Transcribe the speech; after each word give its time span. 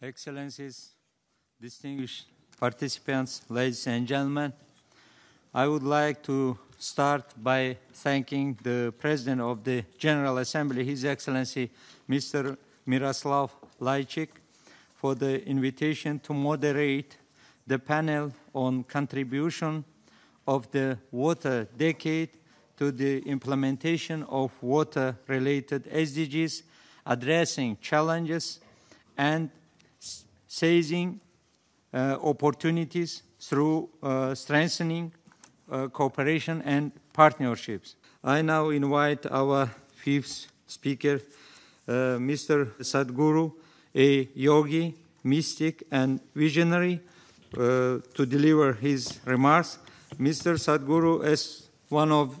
Excellencies, 0.00 0.90
distinguished 1.60 2.26
participants, 2.60 3.42
ladies 3.48 3.84
and 3.88 4.06
gentlemen, 4.06 4.52
I 5.52 5.66
would 5.66 5.82
like 5.82 6.22
to 6.22 6.56
start 6.78 7.24
by 7.36 7.76
thanking 7.94 8.56
the 8.62 8.94
President 8.96 9.40
of 9.40 9.64
the 9.64 9.84
General 9.98 10.38
Assembly, 10.38 10.84
His 10.84 11.04
Excellency 11.04 11.68
Mr. 12.08 12.56
Miroslav 12.86 13.50
Lajčák, 13.80 14.28
for 14.94 15.16
the 15.16 15.44
invitation 15.44 16.20
to 16.20 16.32
moderate 16.32 17.16
the 17.66 17.80
panel 17.80 18.32
on 18.54 18.84
contribution 18.84 19.84
of 20.46 20.70
the 20.70 20.96
water 21.10 21.66
decade 21.76 22.30
to 22.76 22.92
the 22.92 23.18
implementation 23.26 24.22
of 24.28 24.52
water-related 24.62 25.86
SDGs, 25.86 26.62
addressing 27.04 27.76
challenges 27.80 28.60
and 29.16 29.50
seizing 30.48 31.20
uh, 31.94 32.16
opportunities 32.22 33.22
through 33.38 33.88
uh, 34.02 34.34
strengthening 34.34 35.12
uh, 35.70 35.86
cooperation 35.88 36.62
and 36.62 36.90
partnerships. 37.12 37.94
I 38.24 38.42
now 38.42 38.70
invite 38.70 39.26
our 39.30 39.70
fifth 39.94 40.50
speaker, 40.66 41.20
Mr. 41.86 42.72
Sadhguru, 42.80 43.52
a 43.94 44.28
yogi, 44.34 44.94
mystic, 45.24 45.84
and 45.90 46.20
visionary, 46.34 47.00
to 47.52 48.02
deliver 48.26 48.74
his 48.74 49.20
remarks. 49.24 49.78
Mr. 50.18 50.58
Sadhguru 50.58 51.24
is 51.24 51.68
one 51.88 52.12
of 52.12 52.36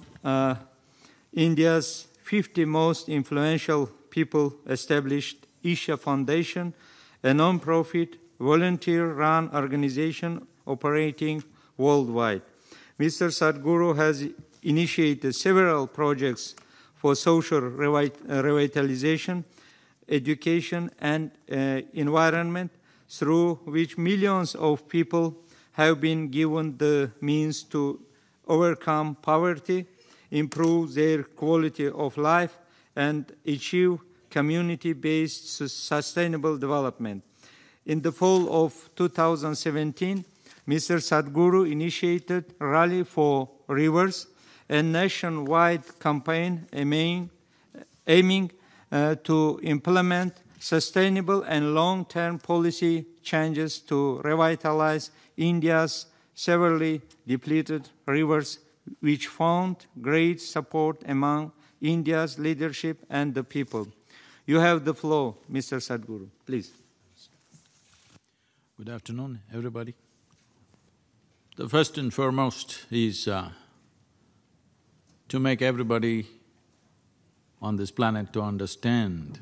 India's 1.32 2.08
50 2.24 2.66
most 2.66 3.08
influential 3.08 3.86
people 4.10 4.54
established 4.66 5.46
Isha 5.62 5.96
Foundation, 5.96 6.74
a 7.22 7.34
non-profit, 7.34 8.16
volunteer-run 8.38 9.50
organization 9.54 10.46
operating 10.66 11.42
worldwide. 11.76 12.42
Mr. 12.98 13.30
Sadhguru 13.30 13.96
has 13.96 14.26
initiated 14.62 15.34
several 15.34 15.86
projects 15.86 16.54
for 16.96 17.14
social 17.14 17.60
revitalization, 17.60 19.44
education, 20.08 20.90
and 21.00 21.30
uh, 21.50 21.80
environment, 21.94 22.70
through 23.08 23.54
which 23.64 23.96
millions 23.96 24.54
of 24.56 24.88
people 24.88 25.36
have 25.72 26.00
been 26.00 26.28
given 26.28 26.76
the 26.76 27.10
means 27.20 27.62
to 27.62 28.00
overcome 28.46 29.14
poverty, 29.14 29.86
improve 30.30 30.94
their 30.94 31.22
quality 31.22 31.88
of 31.88 32.16
life, 32.16 32.58
and 32.96 33.32
achieve 33.46 33.98
community-based 34.30 35.56
sustainable 35.56 36.58
development. 36.58 37.22
In 37.86 38.02
the 38.02 38.12
fall 38.12 38.64
of 38.64 38.90
2017, 38.96 40.24
Mr. 40.68 41.00
Sadhguru 41.00 41.70
initiated 41.70 42.54
Rally 42.58 43.02
for 43.02 43.48
Rivers, 43.68 44.26
a 44.68 44.82
nationwide 44.82 45.98
campaign 45.98 46.66
aiming, 46.74 47.30
aiming 48.06 48.50
uh, 48.92 49.14
to 49.24 49.58
implement 49.62 50.34
sustainable 50.60 51.42
and 51.42 51.74
long-term 51.74 52.38
policy 52.38 53.06
changes 53.22 53.78
to 53.78 54.20
revitalize 54.24 55.10
India's 55.36 56.06
severely 56.34 57.00
depleted 57.26 57.88
rivers, 58.06 58.58
which 59.00 59.26
found 59.26 59.86
great 60.00 60.40
support 60.40 61.02
among 61.06 61.52
India's 61.80 62.38
leadership 62.38 63.04
and 63.08 63.34
the 63.34 63.44
people. 63.44 63.88
You 64.48 64.60
have 64.60 64.86
the 64.86 64.94
floor, 64.94 65.34
Mr. 65.52 65.76
Sadhguru, 65.76 66.26
please. 66.46 66.72
Good 68.78 68.88
afternoon, 68.88 69.40
everybody. 69.52 69.94
The 71.56 71.68
first 71.68 71.98
and 71.98 72.14
foremost 72.14 72.86
is 72.90 73.28
uh, 73.28 73.50
to 75.28 75.38
make 75.38 75.60
everybody 75.60 76.28
on 77.60 77.76
this 77.76 77.90
planet 77.90 78.32
to 78.32 78.40
understand 78.40 79.40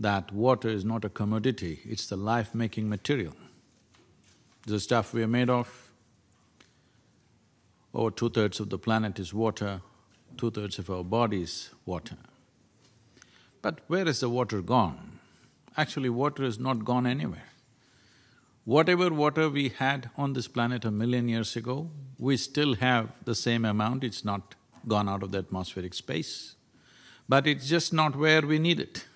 that 0.00 0.32
water 0.32 0.68
is 0.68 0.84
not 0.84 1.04
a 1.04 1.08
commodity, 1.08 1.78
it's 1.84 2.08
the 2.08 2.16
life-making 2.16 2.88
material. 2.88 3.36
The 4.66 4.80
stuff 4.80 5.14
we 5.14 5.22
are 5.22 5.28
made 5.28 5.50
of, 5.50 5.92
over 7.94 8.10
two-thirds 8.10 8.58
of 8.58 8.70
the 8.70 8.78
planet 8.78 9.20
is 9.20 9.32
water, 9.32 9.82
two-thirds 10.36 10.80
of 10.80 10.90
our 10.90 11.04
body 11.04 11.42
is 11.42 11.70
water. 11.86 12.16
But 13.62 13.78
where 13.86 14.06
is 14.06 14.20
the 14.20 14.28
water 14.28 14.60
gone? 14.60 15.20
Actually, 15.76 16.10
water 16.10 16.44
is 16.44 16.58
not 16.58 16.84
gone 16.84 17.06
anywhere. 17.06 17.48
Whatever 18.64 19.10
water 19.10 19.48
we 19.48 19.70
had 19.70 20.10
on 20.16 20.34
this 20.34 20.46
planet 20.46 20.84
a 20.84 20.90
million 20.90 21.28
years 21.28 21.56
ago, 21.56 21.90
we 22.18 22.36
still 22.36 22.74
have 22.74 23.08
the 23.24 23.34
same 23.34 23.64
amount, 23.64 24.04
it's 24.04 24.24
not 24.24 24.54
gone 24.86 25.08
out 25.08 25.22
of 25.22 25.32
the 25.32 25.38
atmospheric 25.38 25.94
space. 25.94 26.54
But 27.28 27.46
it's 27.46 27.68
just 27.68 27.92
not 27.92 28.16
where 28.16 28.42
we 28.42 28.58
need 28.58 28.78
it. 28.78 29.06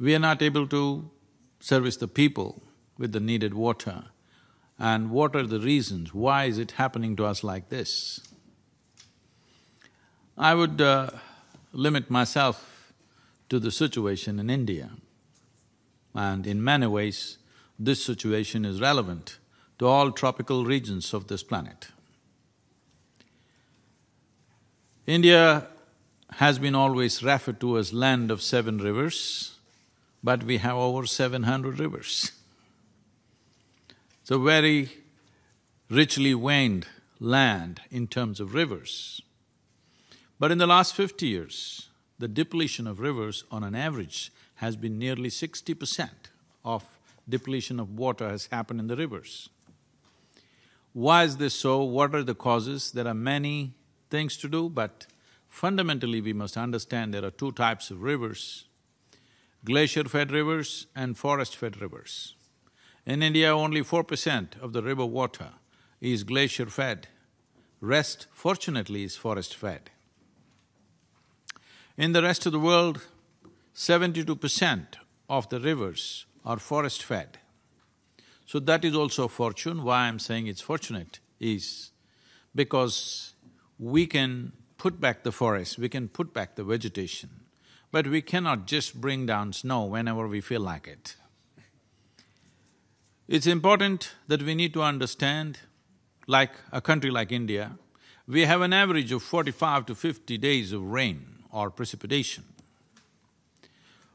We 0.00 0.14
are 0.14 0.18
not 0.18 0.42
able 0.42 0.66
to 0.68 1.10
service 1.60 1.96
the 1.96 2.08
people 2.08 2.62
with 2.98 3.12
the 3.12 3.20
needed 3.20 3.54
water 3.54 4.04
and 4.78 5.10
what 5.10 5.34
are 5.34 5.46
the 5.46 5.58
reasons, 5.58 6.14
why 6.14 6.44
is 6.44 6.58
it 6.58 6.72
happening 6.72 7.16
to 7.16 7.24
us 7.24 7.42
like 7.42 7.68
this? 7.68 8.20
I 10.36 10.54
would 10.54 10.80
uh, 10.80 11.10
limit 11.72 12.10
myself 12.10 12.92
to 13.48 13.58
the 13.58 13.70
situation 13.70 14.38
in 14.38 14.50
India. 14.50 14.90
And 16.14 16.46
in 16.46 16.62
many 16.62 16.86
ways, 16.86 17.38
this 17.78 18.04
situation 18.04 18.64
is 18.64 18.80
relevant 18.80 19.38
to 19.78 19.86
all 19.86 20.10
tropical 20.10 20.64
regions 20.64 21.14
of 21.14 21.28
this 21.28 21.42
planet. 21.42 21.88
India 25.06 25.68
has 26.32 26.58
been 26.58 26.74
always 26.74 27.22
referred 27.22 27.60
to 27.60 27.78
as 27.78 27.92
land 27.92 28.30
of 28.30 28.42
seven 28.42 28.78
rivers, 28.78 29.56
but 30.22 30.42
we 30.42 30.58
have 30.58 30.76
over 30.76 31.06
seven 31.06 31.44
hundred 31.44 31.78
rivers. 31.78 32.32
It's 34.20 34.30
a 34.30 34.38
very 34.38 34.90
richly 35.88 36.34
veined 36.34 36.86
land 37.20 37.80
in 37.90 38.06
terms 38.06 38.40
of 38.40 38.52
rivers. 38.52 39.22
But 40.38 40.52
in 40.52 40.58
the 40.58 40.66
last 40.66 40.94
fifty 40.94 41.26
years, 41.26 41.88
the 42.18 42.28
depletion 42.28 42.86
of 42.86 43.00
rivers 43.00 43.44
on 43.50 43.64
an 43.64 43.74
average 43.74 44.30
has 44.56 44.76
been 44.76 44.98
nearly 44.98 45.30
sixty 45.30 45.74
percent 45.74 46.30
of 46.64 46.84
depletion 47.28 47.80
of 47.80 47.98
water 47.98 48.28
has 48.28 48.46
happened 48.46 48.80
in 48.80 48.86
the 48.86 48.96
rivers. 48.96 49.48
Why 50.92 51.24
is 51.24 51.36
this 51.36 51.54
so? 51.54 51.82
What 51.82 52.14
are 52.14 52.22
the 52.22 52.34
causes? 52.34 52.92
There 52.92 53.06
are 53.06 53.14
many 53.14 53.74
things 54.10 54.36
to 54.38 54.48
do, 54.48 54.68
but 54.68 55.06
fundamentally 55.48 56.20
we 56.20 56.32
must 56.32 56.56
understand 56.56 57.12
there 57.12 57.24
are 57.24 57.30
two 57.30 57.52
types 57.52 57.90
of 57.90 58.02
rivers, 58.02 58.64
glacier-fed 59.64 60.30
rivers 60.30 60.86
and 60.96 61.18
forest-fed 61.18 61.80
rivers. 61.80 62.34
In 63.04 63.22
India, 63.22 63.54
only 63.54 63.82
four 63.82 64.04
percent 64.04 64.56
of 64.62 64.72
the 64.72 64.82
river 64.82 65.04
water 65.04 65.50
is 66.00 66.24
glacier-fed, 66.24 67.08
rest 67.80 68.26
fortunately 68.32 69.02
is 69.04 69.16
forest-fed. 69.16 69.90
In 71.98 72.12
the 72.12 72.22
rest 72.22 72.46
of 72.46 72.52
the 72.52 72.60
world, 72.60 73.08
seventy-two 73.74 74.36
percent 74.36 74.98
of 75.28 75.48
the 75.48 75.58
rivers 75.58 76.26
are 76.44 76.58
forest-fed. 76.58 77.38
So 78.46 78.60
that 78.60 78.84
is 78.84 78.94
also 78.94 79.24
a 79.24 79.28
fortune. 79.28 79.82
Why 79.82 80.02
I'm 80.02 80.20
saying 80.20 80.46
it's 80.46 80.60
fortunate 80.60 81.18
is 81.40 81.90
because 82.54 83.34
we 83.80 84.06
can 84.06 84.52
put 84.76 85.00
back 85.00 85.24
the 85.24 85.32
forest, 85.32 85.76
we 85.76 85.88
can 85.88 86.06
put 86.06 86.32
back 86.32 86.54
the 86.54 86.62
vegetation, 86.62 87.30
but 87.90 88.06
we 88.06 88.22
cannot 88.22 88.68
just 88.68 89.00
bring 89.00 89.26
down 89.26 89.52
snow 89.52 89.82
whenever 89.82 90.28
we 90.28 90.40
feel 90.40 90.60
like 90.60 90.86
it. 90.86 91.16
It's 93.26 93.48
important 93.48 94.14
that 94.28 94.44
we 94.44 94.54
need 94.54 94.72
to 94.74 94.82
understand, 94.82 95.58
like 96.28 96.52
a 96.70 96.80
country 96.80 97.10
like 97.10 97.32
India, 97.32 97.72
we 98.28 98.42
have 98.44 98.60
an 98.60 98.72
average 98.72 99.10
of 99.10 99.24
forty-five 99.24 99.84
to 99.86 99.96
fifty 99.96 100.38
days 100.38 100.72
of 100.72 100.84
rain 100.84 101.34
or 101.52 101.70
precipitation. 101.70 102.44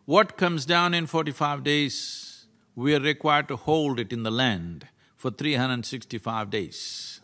What 0.06 0.38
comes 0.38 0.66
down 0.66 0.94
in 0.94 1.08
forty-five 1.08 1.64
days, 1.64 2.46
we 2.76 2.94
are 2.96 3.00
required 3.00 3.48
to 3.48 3.56
hold 3.56 4.00
it 4.00 4.12
in 4.12 4.24
the 4.24 4.32
land 4.32 4.88
for 5.16 5.32
365 5.32 6.50
days. 6.50 7.22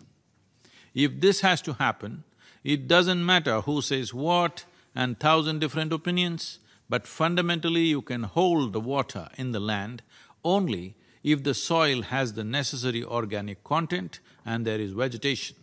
If 0.93 1.19
this 1.19 1.41
has 1.41 1.61
to 1.63 1.73
happen, 1.73 2.23
it 2.63 2.87
doesn't 2.87 3.25
matter 3.25 3.61
who 3.61 3.81
says 3.81 4.13
what 4.13 4.63
and 4.95 5.19
thousand 5.19 5.59
different 5.59 5.91
opinions, 5.91 6.59
but 6.89 7.05
fundamentally 7.05 7.85
you 7.85 8.01
can 8.01 8.23
hold 8.23 8.71
the 8.71 8.79
water 8.79 9.27
in 9.37 9.51
the 9.51 9.59
land 9.59 10.01
only 10.43 10.95
if 11.23 11.43
the 11.43 11.53
soil 11.53 12.03
has 12.03 12.33
the 12.33 12.43
necessary 12.43 13.03
organic 13.03 13.63
content 13.63 14.19
and 14.45 14.65
there 14.65 14.79
is 14.79 14.93
vegetation. 14.93 15.57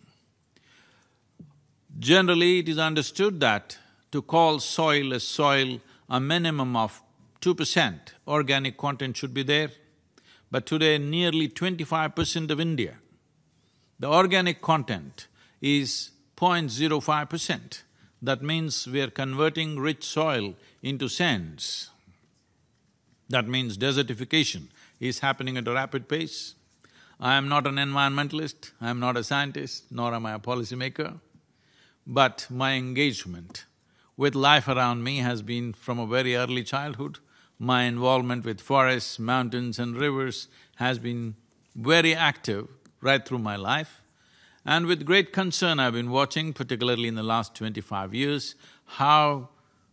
Generally, 1.99 2.59
it 2.59 2.69
is 2.69 2.79
understood 2.79 3.41
that 3.41 3.79
to 4.13 4.23
call 4.23 4.59
soil 4.61 5.13
a 5.13 5.21
soil, 5.21 5.81
a 6.09 6.21
minimum 6.21 6.77
of 6.77 7.03
two 7.41 7.55
percent 7.55 8.15
organic 8.27 8.77
content 8.77 9.17
should 9.17 9.35
be 9.35 9.43
there, 9.43 9.71
but 10.51 10.67
today 10.67 10.99
nearly 10.99 11.49
twenty-five 11.49 12.15
percent 12.15 12.51
of 12.51 12.61
India, 12.61 12.99
the 13.99 14.09
organic 14.09 14.63
content 14.63 15.27
is 15.61 16.11
0.05 16.37 17.29
percent. 17.29 17.83
That 18.23 18.43
means 18.43 18.87
we 18.87 19.01
are 19.01 19.11
converting 19.11 19.79
rich 19.79 20.05
soil 20.05 20.55
into 20.83 21.09
sands. 21.09 21.91
That 23.29 23.49
means 23.49 23.77
desertification 23.77 24.69
is 25.01 25.21
happening 25.21 25.57
at 25.57 25.69
a 25.69 25.73
rapid 25.73 26.09
pace. 26.09 26.55
I 27.19 27.35
am 27.35 27.49
not 27.49 27.67
an 27.67 27.77
environmentalist, 27.77 28.73
I 28.81 28.91
am 28.91 29.01
not 29.01 29.17
a 29.17 29.25
scientist, 29.25 29.85
nor 29.91 30.15
am 30.15 30.27
I 30.27 30.35
a 30.35 30.39
policymaker, 30.39 31.19
but 32.07 32.47
my 32.51 32.75
engagement 32.75 33.65
with 34.17 34.35
life 34.35 34.69
around 34.69 35.05
me 35.05 35.19
has 35.19 35.43
been 35.43 35.73
from 35.73 35.99
a 35.99 36.07
very 36.07 36.35
early 36.37 36.65
childhood. 36.65 37.19
My 37.59 37.83
involvement 37.83 38.45
with 38.45 38.61
forests, 38.61 39.19
mountains 39.19 39.79
and 39.79 39.97
rivers 39.97 40.49
has 40.77 40.99
been 40.99 41.37
very 41.75 42.15
active 42.15 42.69
right 43.01 43.27
through 43.27 43.39
my 43.39 43.57
life. 43.57 44.03
And 44.65 44.87
with 44.87 45.05
great 45.07 45.33
concern 45.33 45.79
I've 45.79 45.93
been 45.93 46.11
watching, 46.11 46.53
particularly 46.53 47.09
in 47.09 47.15
the 47.15 47.23
last 47.23 47.55
twenty-five 47.55 48.15
years, 48.15 48.55
how 48.85 49.51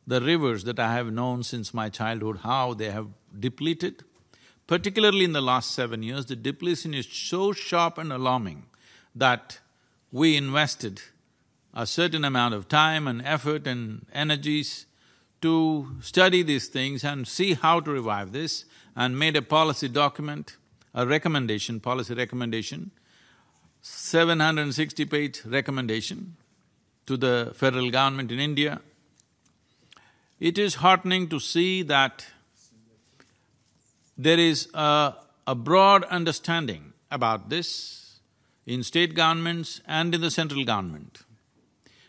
the 0.07 0.19
rivers 0.19 0.63
that 0.63 0.79
I 0.79 0.93
have 0.93 1.11
known 1.11 1.43
since 1.43 1.73
my 1.73 1.89
childhood, 1.89 2.39
how 2.43 2.73
they 2.73 2.91
have 2.91 3.07
depleted. 3.39 4.03
Particularly 4.65 5.25
in 5.25 5.33
the 5.33 5.41
last 5.41 5.71
seven 5.71 6.03
years, 6.03 6.25
the 6.25 6.35
depletion 6.35 6.93
is 6.93 7.07
so 7.07 7.51
sharp 7.51 7.97
and 7.97 8.11
alarming 8.11 8.63
that 9.13 9.59
we 10.11 10.35
invested 10.37 11.01
a 11.73 11.85
certain 11.85 12.23
amount 12.23 12.53
of 12.53 12.67
time 12.67 13.07
and 13.07 13.21
effort 13.25 13.65
and 13.65 14.05
energies 14.13 14.85
to 15.41 15.87
study 16.01 16.43
these 16.43 16.67
things 16.67 17.03
and 17.03 17.27
see 17.27 17.53
how 17.53 17.79
to 17.79 17.91
revive 17.91 18.31
this 18.31 18.65
and 18.95 19.17
made 19.17 19.35
a 19.35 19.41
policy 19.41 19.89
document, 19.89 20.57
a 20.93 21.05
recommendation, 21.05 21.79
policy 21.79 22.13
recommendation, 22.13 22.91
760 23.81 25.05
page 25.05 25.41
recommendation 25.45 26.37
to 27.05 27.17
the 27.17 27.51
federal 27.55 27.91
government 27.91 28.31
in 28.31 28.39
India. 28.39 28.79
It 30.39 30.57
is 30.57 30.75
heartening 30.75 31.27
to 31.29 31.39
see 31.39 31.81
that 31.83 32.25
there 34.17 34.39
is 34.39 34.69
a, 34.73 35.15
a 35.47 35.55
broad 35.55 36.03
understanding 36.05 36.93
about 37.11 37.49
this 37.49 38.19
in 38.65 38.83
state 38.83 39.15
governments 39.15 39.81
and 39.85 40.15
in 40.15 40.21
the 40.21 40.31
central 40.31 40.63
government. 40.63 41.23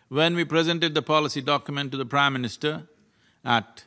When 0.09 0.37
we 0.37 0.45
presented 0.45 0.93
the 0.93 1.01
policy 1.01 1.41
document 1.41 1.91
to 1.93 1.97
the 1.97 2.05
Prime 2.05 2.35
Minister 2.35 2.83
at 3.43 3.85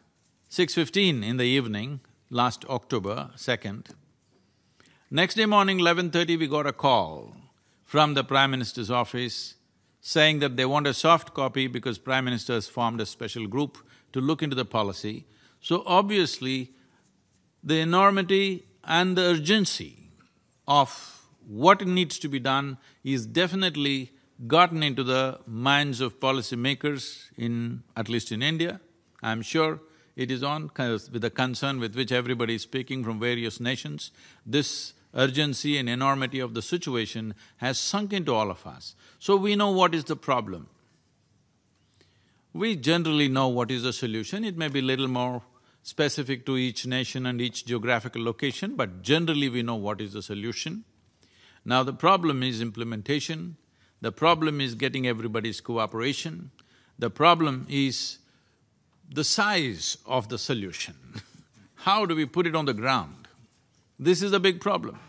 6.15 0.50 1.24
in 1.24 1.38
the 1.38 1.44
evening, 1.44 2.00
last 2.32 2.66
October 2.66 3.30
2nd, 3.38 3.92
next 5.12 5.36
day 5.36 5.46
morning, 5.46 5.78
11.30, 5.78 6.40
we 6.40 6.48
got 6.48 6.66
a 6.66 6.74
call 6.74 7.36
from 7.86 8.16
the 8.16 8.24
Prime 8.24 8.50
Minister's 8.50 8.90
office 8.90 9.56
saying 10.02 10.40
that 10.40 10.58
they 10.58 10.66
want 10.66 10.88
a 10.88 10.94
soft 10.94 11.36
copy 11.36 11.68
because 11.68 12.00
Prime 12.00 12.26
Minister 12.26 12.54
has 12.54 12.68
formed 12.68 13.00
a 13.00 13.06
special 13.06 13.46
group 13.46 13.78
to 14.12 14.20
look 14.20 14.42
into 14.42 14.56
the 14.56 14.66
policy. 14.66 15.28
So 15.62 15.84
obviously, 15.86 16.72
the 17.64 17.80
enormity 17.80 18.66
and 18.84 19.16
the 19.16 19.22
urgency 19.22 20.10
of 20.68 21.30
what 21.46 21.86
needs 21.86 22.18
to 22.20 22.28
be 22.28 22.40
done 22.40 22.80
is 23.04 23.28
definitely 23.28 24.14
gotten 24.46 24.84
into 24.84 25.04
the 25.04 25.40
minds 25.48 26.00
of 26.02 26.20
policymakers 26.20 27.30
in… 27.38 27.84
at 27.96 28.10
least 28.10 28.32
in 28.32 28.44
India. 28.44 28.80
I'm 29.24 29.42
sure 29.42 29.80
it 30.16 30.30
is 30.30 30.44
on 30.44 30.72
with 30.78 31.22
the 31.22 31.30
concern 31.30 31.80
with 31.80 31.96
which 31.96 32.12
everybody 32.12 32.56
is 32.56 32.62
speaking 32.62 33.04
from 33.04 33.20
various 33.20 33.60
nations. 33.60 34.12
This 34.46 34.94
urgency 35.14 35.78
and 35.78 35.90
enormity 35.90 36.40
of 36.40 36.54
the 36.54 36.62
situation 36.62 37.34
has 37.58 37.80
sunk 37.80 38.14
into 38.14 38.34
all 38.34 38.52
of 38.52 38.66
us. 38.68 38.96
So 39.20 39.36
we 39.36 39.56
know 39.56 39.72
what 39.72 39.96
is 39.96 40.04
the 40.04 40.16
problem. 40.16 40.68
We 42.54 42.76
generally 42.76 43.28
know 43.28 43.48
what 43.48 43.72
is 43.72 43.84
the 43.84 43.94
solution, 43.94 44.44
it 44.44 44.58
may 44.58 44.68
be 44.68 44.82
little 44.82 45.08
more 45.08 45.44
specific 45.84 46.46
to 46.46 46.58
each 46.58 46.86
nation 46.86 47.26
and 47.26 47.40
each 47.40 47.66
geographical 47.66 48.24
location, 48.24 48.76
but 48.76 49.02
generally 49.02 49.48
we 49.48 49.62
know 49.62 49.76
what 49.76 50.02
is 50.02 50.14
the 50.14 50.22
solution. 50.22 50.84
Now 51.64 51.84
the 51.84 51.94
problem 51.94 52.44
is 52.44 52.62
implementation, 52.62 53.58
the 54.02 54.12
problem 54.12 54.62
is 54.62 54.76
getting 54.76 55.08
everybody's 55.08 55.62
cooperation. 55.62 56.52
The 57.00 57.10
problem 57.10 57.66
is 57.70 58.20
the 59.10 59.24
size 59.24 59.98
of 60.06 60.30
the 60.30 60.38
solution. 60.38 60.96
How 61.76 62.06
do 62.06 62.16
we 62.16 62.26
put 62.26 62.46
it 62.46 62.56
on 62.56 62.66
the 62.66 62.74
ground? 62.74 63.28
This 64.00 64.22
is 64.22 64.34
a 64.34 64.40
big 64.40 64.62
problem. 64.62 65.00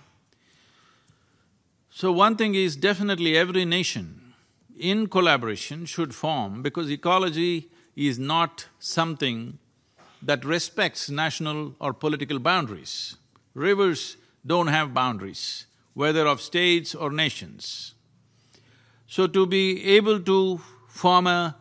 So 1.91 2.13
one 2.13 2.37
thing 2.37 2.55
is 2.55 2.77
definitely 2.77 3.37
every 3.37 3.65
nation 3.65 4.35
in 4.79 5.09
collaboration 5.09 5.85
should 5.85 6.15
form 6.15 6.63
because 6.63 6.91
ecology 6.91 7.69
is 7.97 8.19
not 8.19 8.69
something 8.79 9.59
that 10.23 10.45
respects 10.45 11.11
national 11.11 11.75
or 11.81 11.93
political 11.93 12.39
boundaries. 12.39 13.17
Rivers 13.55 14.17
don't 14.47 14.69
have 14.69 14.95
boundaries, 14.95 15.67
whether 15.95 16.27
of 16.27 16.41
states 16.41 16.95
or 16.95 17.11
nations. 17.11 17.95
So 19.11 19.27
to 19.27 19.47
be 19.47 19.83
able 19.97 20.21
to 20.21 20.61
form 20.87 21.27
a, 21.27 21.57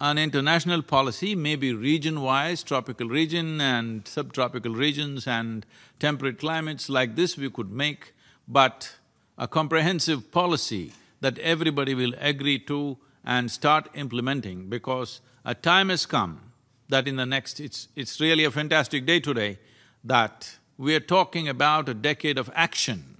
an 0.00 0.16
international 0.16 0.80
policy, 0.80 1.34
maybe 1.34 1.74
region-wise, 1.74 2.62
tropical 2.62 3.06
region 3.06 3.60
and 3.60 4.08
subtropical 4.08 4.72
regions 4.72 5.26
and 5.26 5.66
temperate 5.98 6.38
climates 6.38 6.88
like 6.88 7.14
this 7.14 7.36
we 7.36 7.50
could 7.50 7.70
make, 7.70 8.14
but 8.48 8.96
a 9.36 9.46
comprehensive 9.46 10.32
policy 10.32 10.94
that 11.20 11.38
everybody 11.40 11.94
will 11.94 12.14
agree 12.18 12.58
to 12.60 12.96
and 13.26 13.50
start 13.50 13.90
implementing 13.92 14.70
because 14.70 15.20
a 15.44 15.54
time 15.54 15.90
has 15.90 16.06
come 16.06 16.52
that 16.88 17.06
in 17.06 17.16
the 17.16 17.26
next… 17.26 17.60
it's… 17.60 17.88
it's 17.94 18.18
really 18.22 18.44
a 18.44 18.50
fantastic 18.50 19.04
day 19.04 19.20
today 19.20 19.58
that 20.02 20.56
we 20.78 20.94
are 20.94 21.00
talking 21.00 21.46
about 21.46 21.90
a 21.90 21.94
decade 21.94 22.38
of 22.38 22.50
action, 22.54 23.18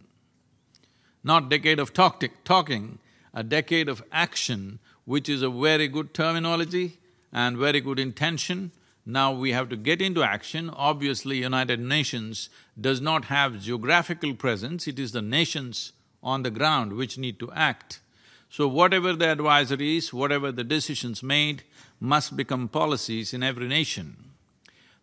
not 1.22 1.50
decade 1.50 1.78
of 1.78 1.92
talk 1.92 2.24
talking, 2.42 3.00
a 3.36 3.44
decade 3.44 3.88
of 3.88 4.02
action, 4.10 4.78
which 5.04 5.28
is 5.28 5.42
a 5.42 5.50
very 5.50 5.86
good 5.86 6.14
terminology 6.14 6.98
and 7.32 7.58
very 7.58 7.80
good 7.80 8.00
intention. 8.00 8.72
Now 9.04 9.30
we 9.30 9.52
have 9.52 9.68
to 9.68 9.76
get 9.76 10.00
into 10.00 10.22
action. 10.22 10.70
Obviously, 10.70 11.36
United 11.42 11.78
Nations 11.78 12.48
does 12.80 13.00
not 13.00 13.26
have 13.26 13.60
geographical 13.60 14.34
presence, 14.34 14.88
it 14.88 14.98
is 14.98 15.12
the 15.12 15.22
nations 15.22 15.92
on 16.22 16.42
the 16.42 16.50
ground 16.50 16.94
which 16.94 17.18
need 17.18 17.38
to 17.38 17.52
act. 17.52 18.00
So 18.48 18.66
whatever 18.66 19.12
the 19.12 19.26
advisories, 19.26 20.12
whatever 20.12 20.50
the 20.50 20.64
decisions 20.64 21.22
made, 21.22 21.62
must 22.00 22.36
become 22.36 22.68
policies 22.68 23.34
in 23.34 23.42
every 23.42 23.68
nation. 23.68 24.16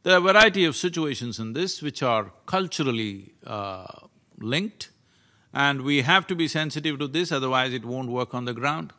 There 0.01 0.15
are 0.15 0.17
a 0.17 0.33
variety 0.33 0.65
of 0.65 0.75
situations 0.75 1.39
in 1.39 1.53
this 1.53 1.81
which 1.81 2.01
are 2.01 2.31
culturally 2.45 3.33
uh, 3.45 3.85
linked. 4.39 4.89
And 5.53 5.83
we 5.83 6.01
have 6.01 6.25
to 6.27 6.35
be 6.35 6.47
sensitive 6.47 6.97
to 6.99 7.07
this, 7.07 7.31
otherwise 7.31 7.73
it 7.73 7.85
won't 7.85 8.09
work 8.09 8.33
on 8.33 8.45
the 8.45 8.53
ground. 8.53 8.91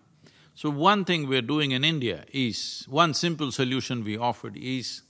So 0.54 0.70
one 0.70 1.04
thing 1.04 1.26
we're 1.26 1.42
doing 1.42 1.72
in 1.72 1.82
India 1.82 2.24
is, 2.32 2.86
one 2.88 3.12
simple 3.12 3.50
solution 3.50 4.04
we 4.04 4.16
offered 4.16 4.56
is, 4.56 5.02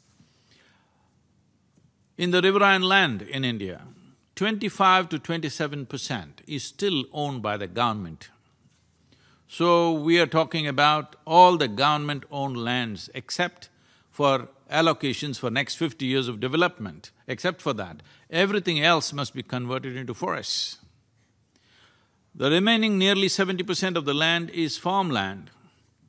in 2.16 2.30
the 2.30 2.40
riverine 2.40 2.82
land 2.82 3.20
in 3.20 3.44
India, 3.44 3.82
twenty-five 4.36 5.10
to 5.10 5.18
twenty-seven 5.18 5.84
percent 5.84 6.40
is 6.46 6.64
still 6.64 7.04
owned 7.12 7.42
by 7.42 7.58
the 7.58 7.66
government. 7.66 8.30
So 9.46 9.92
we 9.92 10.18
are 10.18 10.26
talking 10.26 10.66
about 10.66 11.16
all 11.26 11.58
the 11.58 11.68
government-owned 11.68 12.56
lands 12.56 13.10
except 13.14 13.68
for 14.10 14.48
allocations 14.70 15.38
for 15.38 15.50
next 15.50 15.74
fifty 15.74 16.06
years 16.06 16.26
of 16.26 16.40
development, 16.40 17.10
except 17.26 17.60
for 17.60 17.74
that, 17.74 18.02
everything 18.30 18.80
else 18.80 19.12
must 19.12 19.34
be 19.34 19.42
converted 19.42 19.94
into 19.94 20.14
forests. 20.14 20.78
The 22.36 22.50
remaining 22.50 22.98
nearly 22.98 23.28
seventy 23.28 23.62
percent 23.62 23.96
of 23.96 24.06
the 24.06 24.14
land 24.14 24.50
is 24.50 24.76
farmland. 24.76 25.50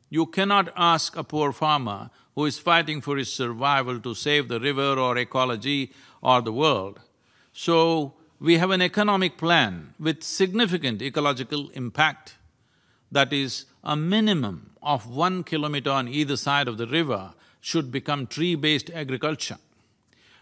You 0.09 0.25
cannot 0.25 0.73
ask 0.75 1.15
a 1.15 1.23
poor 1.23 1.51
farmer 1.51 2.09
who 2.33 2.45
is 2.45 2.57
fighting 2.57 2.99
for 2.99 3.15
his 3.15 3.31
survival 3.31 3.99
to 3.99 4.15
save 4.15 4.47
the 4.47 4.59
river 4.59 4.95
or 4.99 5.17
ecology 5.19 5.93
or 6.21 6.41
the 6.41 6.51
world. 6.51 6.99
So, 7.53 8.15
we 8.39 8.57
have 8.57 8.71
an 8.71 8.81
economic 8.81 9.37
plan 9.37 9.93
with 9.99 10.23
significant 10.23 11.01
ecological 11.01 11.69
impact 11.69 12.37
that 13.11 13.31
is 13.31 13.65
a 13.83 13.95
minimum 13.95 14.71
of 14.81 15.07
one 15.07 15.43
kilometer 15.43 15.91
on 15.91 16.07
either 16.07 16.37
side 16.37 16.67
of 16.67 16.77
the 16.77 16.87
river 16.87 17.33
should 17.61 17.91
become 17.91 18.25
tree-based 18.25 18.89
agriculture. 18.89 19.57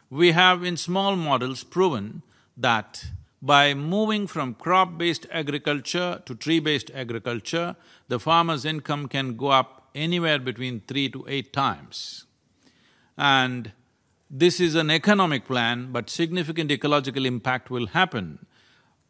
We 0.09 0.31
have 0.31 0.63
in 0.63 0.77
small 0.77 1.17
models 1.17 1.63
proven 1.63 2.23
that 2.55 3.05
by 3.43 3.73
moving 3.73 4.25
from 4.25 4.53
crop-based 4.53 5.27
agriculture 5.29 6.21
to 6.25 6.33
tree-based 6.33 6.89
agriculture, 6.95 7.75
the 8.07 8.17
farmer's 8.17 8.63
income 8.63 9.09
can 9.09 9.35
go 9.35 9.47
up 9.47 9.89
anywhere 9.93 10.39
between 10.39 10.79
three 10.87 11.09
to 11.09 11.25
eight 11.27 11.51
times. 11.51 12.23
And 13.17 13.73
this 14.29 14.61
is 14.61 14.75
an 14.75 14.89
economic 14.89 15.45
plan, 15.45 15.91
but 15.91 16.09
significant 16.09 16.71
ecological 16.71 17.25
impact 17.25 17.69
will 17.69 17.87
happen. 17.87 18.45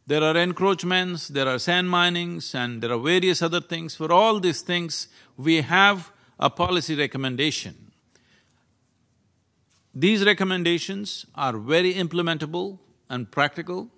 There 0.08 0.24
are 0.24 0.36
encroachments, 0.36 1.28
there 1.28 1.48
are 1.48 1.60
sand 1.60 1.92
minings, 1.92 2.56
and 2.56 2.82
there 2.82 2.92
are 2.92 2.98
various 2.98 3.44
other 3.44 3.62
things. 3.62 3.96
For 3.96 4.12
all 4.12 4.40
these 4.40 4.62
things, 4.62 5.10
we 5.38 5.62
have 5.62 6.12
a 6.40 6.50
policy 6.50 6.96
recommendation. 6.96 7.92
These 9.94 10.26
recommendations 10.26 11.28
are 11.36 11.56
very 11.56 11.94
implementable 11.94 12.80
and 13.12 13.30
practical, 13.30 13.92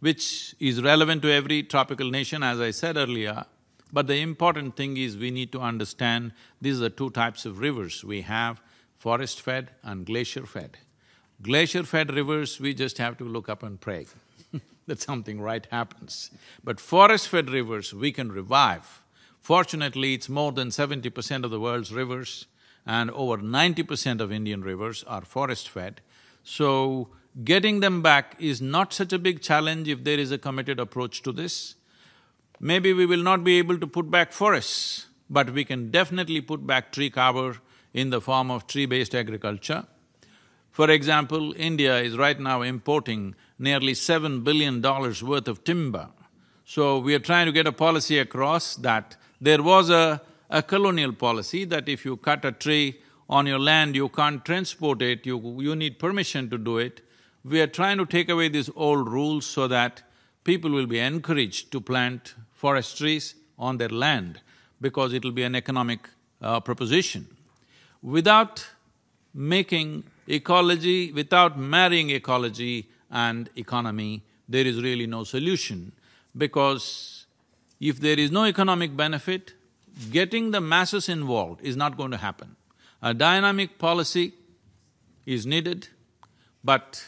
which 0.00 0.54
is 0.60 0.82
relevant 0.82 1.22
to 1.22 1.32
every 1.32 1.62
tropical 1.62 2.10
nation, 2.10 2.42
as 2.42 2.60
I 2.60 2.70
said 2.70 2.96
earlier. 2.96 3.44
But 3.92 4.08
the 4.08 4.20
important 4.20 4.76
thing 4.76 4.96
is 4.96 5.16
we 5.16 5.30
need 5.30 5.52
to 5.52 5.60
understand 5.60 6.32
these 6.60 6.82
are 6.82 6.90
two 6.90 7.10
types 7.10 7.46
of 7.46 7.60
rivers. 7.60 8.04
We 8.04 8.22
have 8.22 8.60
forest-fed 8.98 9.70
and 9.82 10.04
glacier-fed. 10.04 10.78
Glacier-fed 11.42 12.14
rivers, 12.14 12.60
we 12.60 12.74
just 12.74 12.98
have 12.98 13.16
to 13.18 13.24
look 13.24 13.48
up 13.48 13.62
and 13.62 13.80
pray 13.80 14.06
that 14.86 15.00
something 15.00 15.40
right 15.40 15.66
happens. 15.70 16.30
But 16.64 16.80
forest-fed 16.80 17.50
rivers, 17.50 17.94
we 17.94 18.10
can 18.10 18.32
revive. 18.32 19.02
Fortunately, 19.40 20.14
it's 20.14 20.28
more 20.28 20.50
than 20.50 20.72
seventy 20.72 21.08
percent 21.08 21.44
of 21.44 21.52
the 21.52 21.60
world's 21.60 21.92
rivers 21.92 22.46
and 22.84 23.12
over 23.12 23.36
ninety 23.36 23.84
percent 23.84 24.20
of 24.20 24.32
Indian 24.32 24.62
rivers 24.62 25.04
are 25.04 25.24
forest-fed. 25.24 26.00
So, 26.42 27.10
getting 27.44 27.80
them 27.80 28.02
back 28.02 28.36
is 28.38 28.62
not 28.62 28.92
such 28.92 29.12
a 29.12 29.18
big 29.18 29.42
challenge 29.42 29.88
if 29.88 30.04
there 30.04 30.18
is 30.18 30.32
a 30.32 30.38
committed 30.38 30.80
approach 30.80 31.22
to 31.22 31.32
this. 31.32 31.74
Maybe 32.58 32.92
we 32.92 33.06
will 33.06 33.22
not 33.22 33.44
be 33.44 33.58
able 33.58 33.78
to 33.78 33.86
put 33.86 34.10
back 34.10 34.32
forests, 34.32 35.06
but 35.28 35.50
we 35.50 35.64
can 35.64 35.90
definitely 35.90 36.40
put 36.40 36.66
back 36.66 36.92
tree 36.92 37.10
cover 37.10 37.58
in 37.92 38.10
the 38.10 38.20
form 38.20 38.50
of 38.50 38.66
tree-based 38.66 39.14
agriculture. 39.14 39.86
For 40.70 40.90
example, 40.90 41.54
India 41.56 41.98
is 41.98 42.16
right 42.16 42.38
now 42.38 42.62
importing 42.62 43.34
nearly 43.58 43.94
seven 43.94 44.42
billion 44.42 44.80
dollars 44.80 45.22
worth 45.22 45.48
of 45.48 45.64
timber. 45.64 46.08
So 46.64 46.98
we 46.98 47.14
are 47.14 47.18
trying 47.18 47.46
to 47.46 47.52
get 47.52 47.66
a 47.66 47.72
policy 47.72 48.18
across 48.18 48.76
that 48.76 49.16
there 49.40 49.62
was 49.62 49.88
a, 49.88 50.20
a 50.50 50.62
colonial 50.62 51.12
policy 51.12 51.64
that 51.66 51.88
if 51.88 52.04
you 52.04 52.16
cut 52.16 52.44
a 52.44 52.52
tree 52.52 53.00
on 53.28 53.46
your 53.46 53.58
land, 53.58 53.94
you 53.94 54.08
can't 54.08 54.44
transport 54.44 55.02
it, 55.02 55.26
you, 55.26 55.56
you 55.60 55.74
need 55.74 55.98
permission 55.98 56.48
to 56.50 56.58
do 56.58 56.78
it. 56.78 57.00
We 57.48 57.60
are 57.60 57.68
trying 57.68 57.98
to 57.98 58.06
take 58.06 58.28
away 58.28 58.48
these 58.48 58.70
old 58.74 59.08
rules 59.08 59.46
so 59.46 59.68
that 59.68 60.02
people 60.42 60.68
will 60.72 60.86
be 60.86 60.98
encouraged 60.98 61.70
to 61.70 61.80
plant 61.80 62.34
forest 62.52 62.98
trees 62.98 63.36
on 63.56 63.76
their 63.76 63.88
land 63.88 64.40
because 64.80 65.12
it'll 65.12 65.30
be 65.30 65.44
an 65.44 65.54
economic 65.54 66.08
uh, 66.42 66.58
proposition. 66.58 67.28
Without 68.02 68.66
making 69.32 70.02
ecology, 70.26 71.12
without 71.12 71.56
marrying 71.56 72.10
ecology 72.10 72.88
and 73.12 73.48
economy, 73.54 74.24
there 74.48 74.66
is 74.66 74.82
really 74.82 75.06
no 75.06 75.22
solution 75.22 75.92
because 76.36 77.26
if 77.78 78.00
there 78.00 78.18
is 78.18 78.32
no 78.32 78.44
economic 78.44 78.96
benefit, 78.96 79.54
getting 80.10 80.50
the 80.50 80.60
masses 80.60 81.08
involved 81.08 81.60
is 81.62 81.76
not 81.76 81.96
going 81.96 82.10
to 82.10 82.16
happen. 82.16 82.56
A 83.00 83.14
dynamic 83.14 83.78
policy 83.78 84.34
is 85.24 85.46
needed, 85.46 85.88
but 86.64 87.04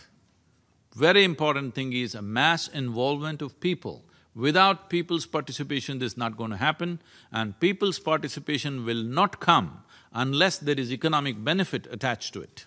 very 0.99 1.23
important 1.23 1.77
thing 1.77 1.93
is 1.93 2.17
a 2.17 2.23
mass 2.23 2.67
involvement 2.67 3.41
of 3.41 3.61
people. 3.61 4.03
Without 4.35 4.91
people's 4.91 5.27
participation, 5.27 6.01
this 6.01 6.13
is 6.13 6.19
not 6.19 6.37
going 6.37 6.51
to 6.51 6.57
happen, 6.57 7.01
and 7.31 7.59
people's 7.61 8.01
participation 8.01 8.85
will 8.85 9.05
not 9.05 9.39
come 9.39 9.85
unless 10.13 10.59
there 10.59 10.79
is 10.79 10.93
economic 10.93 11.45
benefit 11.45 11.87
attached 11.93 12.33
to 12.33 12.41
it. 12.41 12.67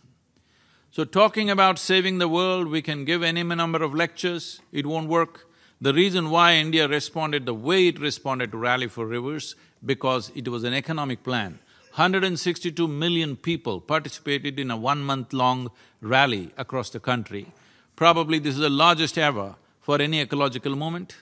So 0.92 1.04
talking 1.04 1.50
about 1.50 1.78
saving 1.78 2.20
the 2.20 2.30
world, 2.30 2.68
we 2.68 2.82
can 2.82 3.04
give 3.04 3.22
any 3.22 3.44
number 3.44 3.84
of 3.84 3.94
lectures, 3.94 4.62
it 4.72 4.86
won't 4.86 5.10
work. 5.10 5.48
The 5.82 5.94
reason 5.94 6.30
why 6.30 6.54
India 6.54 6.88
responded 6.88 7.46
the 7.46 7.54
way 7.54 7.88
it 7.88 8.00
responded 8.00 8.52
to 8.52 8.58
Rally 8.58 8.88
for 8.88 9.06
Rivers, 9.06 9.56
because 9.86 10.32
it 10.36 10.48
was 10.48 10.64
an 10.64 10.74
economic 10.74 11.24
plan. 11.24 11.60
162 11.96 12.88
million 12.88 13.36
people 13.36 13.82
participated 13.82 14.58
in 14.58 14.72
a 14.72 14.78
one-month-long 14.78 15.70
rally 16.00 16.52
across 16.58 16.90
the 16.92 17.00
country. 17.02 17.48
Probably 18.02 18.40
this 18.40 18.56
is 18.56 18.62
the 18.62 18.68
largest 18.68 19.16
ever 19.20 19.54
for 19.80 20.02
any 20.02 20.22
ecological 20.22 20.76
movement, 20.76 21.18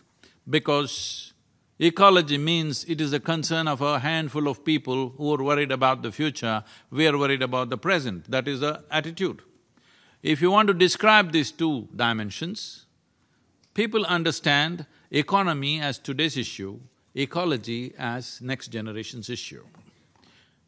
because 0.50 1.34
ecology 1.78 2.38
means 2.38 2.86
it 2.86 3.02
is 3.02 3.12
a 3.12 3.20
concern 3.20 3.68
of 3.68 3.82
a 3.82 4.00
handful 4.00 4.48
of 4.48 4.64
people 4.64 5.10
who 5.18 5.34
are 5.34 5.44
worried 5.44 5.74
about 5.74 6.04
the 6.04 6.12
future, 6.14 6.64
we 6.90 7.06
are 7.06 7.18
worried 7.18 7.42
about 7.42 7.70
the 7.70 7.78
present, 7.78 8.32
that 8.32 8.48
is 8.48 8.62
the 8.62 8.82
attitude. 8.90 9.42
If 10.24 10.42
you 10.42 10.52
want 10.52 10.70
to 10.70 10.74
describe 10.74 11.34
these 11.34 11.52
two 11.52 11.90
dimensions, 11.94 12.86
people 13.74 14.06
understand 14.06 14.86
economy 15.12 15.82
as 15.82 16.00
today's 16.00 16.38
issue, 16.38 16.80
ecology 17.14 17.94
as 18.00 18.40
next 18.40 18.70
generation's 18.70 19.30
issue. 19.30 19.66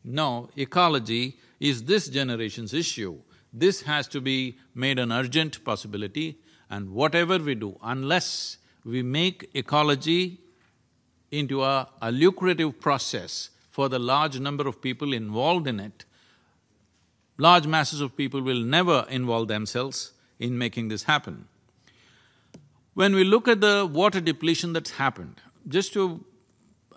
No, 0.03 0.49
ecology 0.57 1.37
is 1.61 1.85
this 1.85 2.09
generation's 2.09 2.73
issue. 2.73 3.17
This 3.53 3.81
has 3.81 4.07
to 4.09 4.21
be 4.21 4.57
made 4.73 4.99
an 4.99 5.11
urgent 5.11 5.63
possibility 5.63 6.37
and 6.69 6.91
whatever 6.91 7.37
we 7.37 7.55
do, 7.55 7.77
unless 7.83 8.57
we 8.85 9.03
make 9.03 9.49
ecology 9.53 10.39
into 11.31 11.63
a, 11.63 11.87
a 12.01 12.11
lucrative 12.11 12.79
process 12.79 13.49
for 13.69 13.89
the 13.89 13.99
large 13.99 14.39
number 14.39 14.67
of 14.67 14.81
people 14.81 15.13
involved 15.13 15.67
in 15.67 15.79
it, 15.79 16.05
large 17.37 17.67
masses 17.67 18.01
of 18.01 18.15
people 18.15 18.41
will 18.41 18.61
never 18.61 19.05
involve 19.09 19.47
themselves 19.47 20.13
in 20.39 20.57
making 20.57 20.87
this 20.87 21.03
happen. 21.03 21.47
When 22.93 23.15
we 23.15 23.23
look 23.23 23.47
at 23.47 23.61
the 23.61 23.89
water 23.91 24.19
depletion 24.19 24.73
that's 24.73 24.91
happened, 24.91 25.41
just 25.67 25.93
to… 25.93 26.25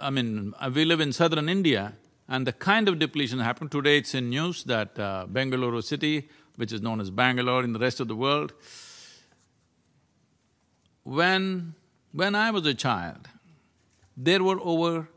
I 0.01 0.11
mean, 0.11 0.53
we 0.75 0.85
live 0.85 1.01
in 1.01 1.13
southern 1.13 1.49
India 1.49 1.95
and 2.29 2.47
the 2.47 2.53
kind 2.53 2.89
of 2.89 2.99
depletion 2.99 3.39
happened, 3.39 3.71
today 3.71 3.99
it's 3.99 4.15
in 4.15 4.31
news 4.31 4.65
that 4.65 4.99
uh, 4.99 5.27
Bengaluru 5.31 5.85
city, 5.85 6.29
which 6.57 6.73
is 6.73 6.81
known 6.81 7.01
as 7.01 7.11
Bangalore 7.11 7.65
in 7.65 7.73
the 7.73 7.79
rest 7.79 8.01
of 8.01 8.09
the 8.09 8.17
world, 8.17 8.53
when… 11.03 11.75
when 12.13 12.35
I 12.35 12.51
was 12.51 12.65
a 12.65 12.75
child, 12.75 13.29
there 14.17 14.43
were 14.43 14.61
over 14.61 15.09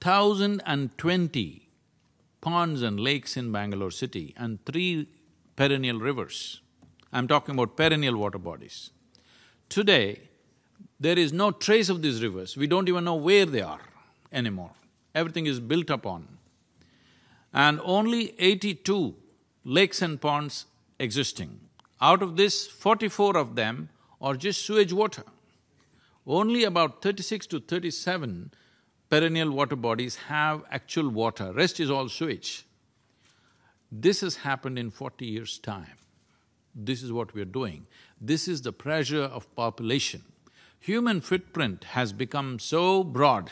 thousand 0.00 0.62
and 0.66 0.96
twenty 0.98 1.68
ponds 2.42 2.82
and 2.82 3.00
lakes 3.00 3.36
in 3.36 3.52
Bangalore 3.52 3.90
city 3.90 4.34
and 4.36 4.64
three 4.66 5.08
perennial 5.56 5.98
rivers. 5.98 6.60
I'm 7.12 7.28
talking 7.28 7.54
about 7.54 7.76
perennial 7.76 8.16
water 8.16 8.38
bodies. 8.38 8.90
Today, 9.68 10.20
there 11.00 11.18
is 11.18 11.32
no 11.32 11.50
trace 11.50 11.88
of 11.88 12.02
these 12.02 12.22
rivers, 12.22 12.56
we 12.56 12.66
don't 12.66 12.88
even 12.88 13.04
know 13.04 13.14
where 13.14 13.46
they 13.46 13.62
are 13.62 13.80
anymore. 14.32 14.72
Everything 15.14 15.46
is 15.46 15.60
built 15.60 15.88
upon. 15.88 16.26
And 17.52 17.80
only 17.82 18.34
eighty-two 18.38 19.14
lakes 19.64 20.02
and 20.02 20.20
ponds 20.20 20.66
existing. 20.98 21.60
Out 22.00 22.22
of 22.22 22.36
this, 22.36 22.66
forty-four 22.66 23.36
of 23.36 23.54
them 23.54 23.88
are 24.20 24.34
just 24.34 24.64
sewage 24.64 24.92
water. 24.92 25.24
Only 26.26 26.64
about 26.64 27.02
thirty-six 27.02 27.46
to 27.48 27.60
thirty-seven 27.60 28.52
perennial 29.08 29.50
water 29.50 29.76
bodies 29.76 30.16
have 30.28 30.62
actual 30.70 31.08
water, 31.08 31.52
rest 31.52 31.80
is 31.80 31.90
all 31.90 32.08
sewage. 32.08 32.64
This 33.90 34.20
has 34.22 34.36
happened 34.36 34.78
in 34.78 34.90
forty 34.90 35.26
years' 35.26 35.58
time. 35.58 35.98
This 36.74 37.02
is 37.02 37.12
what 37.12 37.34
we 37.34 37.42
are 37.42 37.44
doing. 37.60 37.86
This 38.20 38.48
is 38.48 38.62
the 38.62 38.72
pressure 38.72 39.24
of 39.24 39.54
population. 39.54 40.22
Human 40.80 41.20
footprint 41.20 41.84
has 41.84 42.12
become 42.12 42.58
so 42.58 43.04
broad 43.04 43.50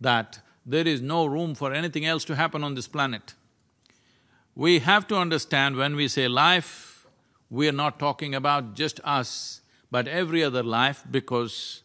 that 0.00 0.40
there 0.66 0.86
is 0.86 1.00
no 1.00 1.24
room 1.26 1.54
for 1.54 1.72
anything 1.72 2.04
else 2.04 2.24
to 2.24 2.36
happen 2.36 2.62
on 2.62 2.74
this 2.74 2.86
planet. 2.86 3.34
We 4.54 4.80
have 4.80 5.06
to 5.08 5.16
understand 5.16 5.76
when 5.76 5.96
we 5.96 6.08
say 6.08 6.28
life, 6.28 7.06
we 7.50 7.68
are 7.68 7.72
not 7.72 7.98
talking 7.98 8.34
about 8.34 8.74
just 8.74 9.00
us, 9.04 9.60
but 9.90 10.06
every 10.06 10.44
other 10.44 10.62
life 10.62 11.04
because 11.10 11.82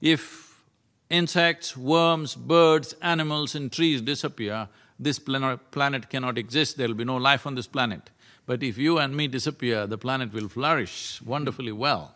if 0.00 0.62
insects, 1.10 1.76
worms, 1.76 2.34
birds, 2.34 2.94
animals 3.00 3.54
and 3.54 3.70
trees 3.72 4.00
disappear, 4.02 4.68
this 4.98 5.18
planet 5.18 6.10
cannot 6.10 6.38
exist, 6.38 6.76
there'll 6.76 6.94
be 6.94 7.04
no 7.04 7.16
life 7.16 7.46
on 7.46 7.54
this 7.54 7.66
planet. 7.66 8.10
But 8.46 8.62
if 8.62 8.76
you 8.76 8.98
and 8.98 9.16
me 9.16 9.26
disappear, 9.26 9.86
the 9.86 9.98
planet 9.98 10.32
will 10.32 10.48
flourish 10.48 11.22
wonderfully 11.22 11.72
well. 11.72 12.14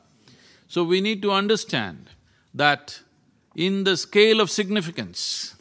So 0.68 0.84
we 0.84 1.00
need 1.00 1.22
to 1.22 1.32
understand 1.32 2.10
that 2.54 3.00
in 3.56 3.84
the 3.84 3.96
scale 3.96 4.40
of 4.40 4.50
significance, 4.50 5.54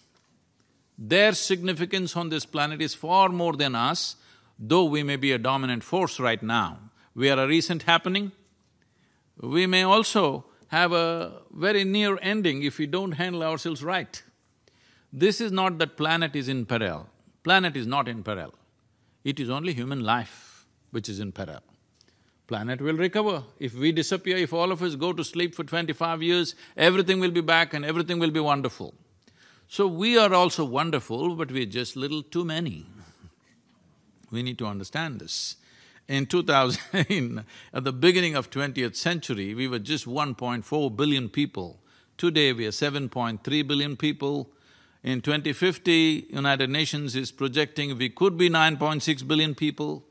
their 0.97 1.33
significance 1.33 2.15
on 2.15 2.29
this 2.29 2.45
planet 2.45 2.81
is 2.81 2.95
far 2.95 3.29
more 3.29 3.53
than 3.53 3.75
us, 3.75 4.15
though 4.57 4.85
we 4.85 5.03
may 5.03 5.15
be 5.15 5.31
a 5.31 5.37
dominant 5.37 5.83
force 5.83 6.19
right 6.19 6.41
now. 6.41 6.79
We 7.13 7.29
are 7.29 7.39
a 7.39 7.47
recent 7.47 7.83
happening. 7.83 8.31
We 9.39 9.67
may 9.67 9.83
also 9.83 10.45
have 10.69 10.91
a 10.91 11.41
very 11.51 11.83
near 11.83 12.17
ending 12.21 12.63
if 12.63 12.79
we 12.79 12.87
don't 12.87 13.13
handle 13.13 13.43
ourselves 13.43 13.83
right. 13.83 14.21
This 15.13 15.39
is 15.39 15.51
not 15.51 15.77
that 15.77 15.97
planet 15.97 16.35
is 16.35 16.49
in 16.49 16.65
peril. 16.65 17.07
Planet 17.43 17.77
is 17.77 17.87
not 17.87 18.07
in 18.07 18.23
peril. 18.23 18.53
It 19.23 19.39
is 19.39 19.49
only 19.49 19.73
human 19.73 20.03
life. 20.03 20.65
which 20.91 21.09
is 21.09 21.19
in 21.19 21.31
peril. 21.31 21.61
Planet 22.47 22.81
will 22.81 22.95
recover. 22.95 23.43
If 23.59 23.73
we 23.73 23.91
disappear, 23.91 24.37
if 24.37 24.53
all 24.53 24.71
of 24.71 24.81
us 24.81 24.95
go 24.95 25.11
to 25.13 25.23
sleep 25.23 25.53
for 25.53 25.63
twenty-five 25.63 26.23
years, 26.23 26.55
everything 26.77 27.19
will 27.19 27.31
be 27.31 27.41
back 27.41 27.73
and 27.73 27.83
everything 27.83 28.19
will 28.19 28.31
be 28.31 28.39
wonderful. 28.39 28.93
So 29.69 29.85
we 29.85 30.17
are 30.17 30.33
also 30.33 30.63
wonderful, 30.63 31.35
but 31.35 31.51
we're 31.51 31.65
just 31.65 31.97
little 31.97 32.23
too 32.23 32.45
many. 32.45 32.85
We 34.31 34.41
need 34.41 34.57
to 34.59 34.65
understand 34.65 35.19
this. 35.19 35.57
In 36.07 36.25
2000, 36.25 37.43
at 37.73 37.83
the 37.83 37.91
beginning 37.91 38.35
of 38.35 38.49
20th 38.49 38.95
century, 38.95 39.53
we 39.53 39.67
were 39.67 39.79
just 39.79 40.05
1.4 40.05 40.95
billion 40.95 41.27
people. 41.27 41.81
Today 42.17 42.53
we 42.53 42.65
are 42.65 42.71
7.3 42.71 43.67
billion 43.67 43.97
people. 43.97 44.49
In 45.03 45.21
2050, 45.21 46.27
United 46.29 46.69
Nations 46.69 47.15
is 47.15 47.31
projecting 47.31 47.97
we 47.97 48.09
could 48.09 48.37
be 48.37 48.49
9.6 48.49 49.27
billion 49.27 49.53
people. 49.53 50.05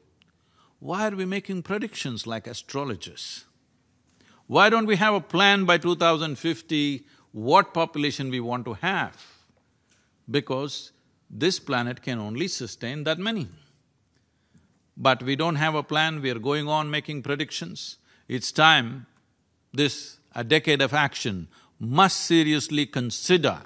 Why 0.80 1.08
are 1.08 1.16
we 1.16 1.24
making 1.24 1.62
predictions 1.62 2.26
like 2.26 2.46
astrologers? 2.46 3.46
Why 4.46 4.68
don't 4.68 4.86
we 4.86 4.96
have 4.96 5.14
a 5.14 5.20
plan 5.20 5.64
by 5.64 5.78
2050 5.78 7.06
what 7.32 7.72
population 7.74 8.30
we 8.30 8.40
want 8.40 8.64
to 8.66 8.74
have? 8.74 9.35
Because 10.30 10.92
this 11.30 11.58
planet 11.58 12.02
can 12.02 12.18
only 12.18 12.48
sustain 12.48 13.04
that 13.04 13.18
many. 13.18 13.48
But 14.96 15.22
we 15.22 15.36
don't 15.36 15.56
have 15.56 15.74
a 15.74 15.82
plan, 15.82 16.22
we 16.22 16.30
are 16.30 16.38
going 16.38 16.68
on 16.68 16.90
making 16.90 17.22
predictions. 17.22 17.98
It's 18.28 18.50
time 18.50 19.06
this, 19.72 20.18
a 20.34 20.42
decade 20.42 20.80
of 20.80 20.94
action, 20.94 21.48
must 21.78 22.20
seriously 22.20 22.86
consider 22.86 23.60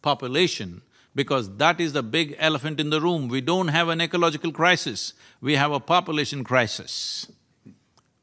population 0.00 0.82
because 1.14 1.56
that 1.56 1.80
is 1.80 1.92
the 1.92 2.02
big 2.02 2.36
elephant 2.38 2.80
in 2.80 2.90
the 2.90 3.00
room. 3.00 3.28
We 3.28 3.40
don't 3.40 3.68
have 3.68 3.88
an 3.88 4.00
ecological 4.00 4.52
crisis, 4.52 5.12
we 5.40 5.56
have 5.56 5.72
a 5.72 5.80
population 5.80 6.44
crisis. 6.44 7.30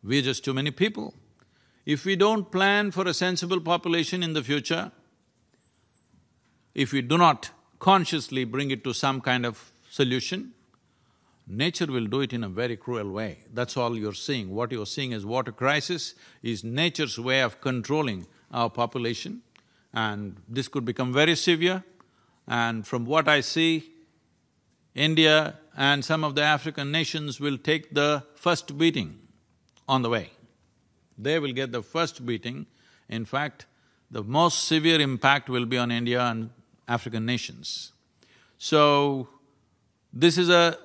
We're 0.04 0.22
just 0.22 0.46
too 0.46 0.54
many 0.54 0.72
people. 0.72 1.14
If 1.86 2.06
we 2.06 2.16
don't 2.16 2.52
plan 2.52 2.92
for 2.92 3.08
a 3.08 3.14
sensible 3.14 3.60
population 3.60 4.24
in 4.24 4.34
the 4.34 4.44
future, 4.44 4.92
if 6.74 6.92
we 6.92 7.02
do 7.02 7.18
not 7.18 7.50
consciously 7.80 8.44
bring 8.44 8.72
it 8.72 8.84
to 8.84 8.94
some 8.94 9.22
kind 9.22 9.46
of 9.46 9.72
solution, 9.90 10.54
Nature 11.50 11.86
will 11.86 12.08
do 12.08 12.20
it 12.20 12.34
in 12.34 12.44
a 12.44 12.50
very 12.50 12.76
cruel 12.76 13.10
way. 13.10 13.38
That's 13.54 13.78
all 13.78 13.98
you're 13.98 14.14
seeing. 14.14 14.54
What 14.54 14.74
you're 14.74 14.86
seeing 14.86 15.14
as 15.14 15.26
water 15.26 15.54
crisis 15.54 16.14
is 16.44 16.62
nature's 16.62 17.18
way 17.18 17.42
of 17.42 17.62
controlling 17.62 18.28
our 18.52 18.70
population 18.70 19.42
and 19.94 20.36
this 20.50 20.68
could 20.68 20.84
become 20.84 21.14
very 21.14 21.36
severe. 21.36 21.84
And 22.48 22.86
from 22.86 23.06
what 23.06 23.30
I 23.30 23.40
see, 23.40 23.90
India 24.94 25.56
and 25.78 26.04
some 26.04 26.26
of 26.26 26.36
the 26.36 26.44
African 26.44 26.92
nations 26.92 27.40
will 27.40 27.58
take 27.58 27.94
the 27.94 28.24
first 28.36 28.78
beating 28.78 29.18
on 29.88 30.02
the 30.02 30.10
way. 30.10 30.32
They 31.18 31.40
will 31.40 31.54
get 31.54 31.72
the 31.72 31.82
first 31.82 32.26
beating. 32.26 32.66
In 33.08 33.24
fact, 33.24 33.68
the 34.12 34.24
most 34.24 34.66
severe 34.66 35.00
impact 35.00 35.50
will 35.50 35.66
be 35.66 35.78
on 35.78 35.92
India 35.92 36.22
and 36.22 36.50
African 36.88 37.26
nations. 37.26 37.92
So, 38.58 39.28
this 40.14 40.38
is 40.38 40.50
a 40.50 40.78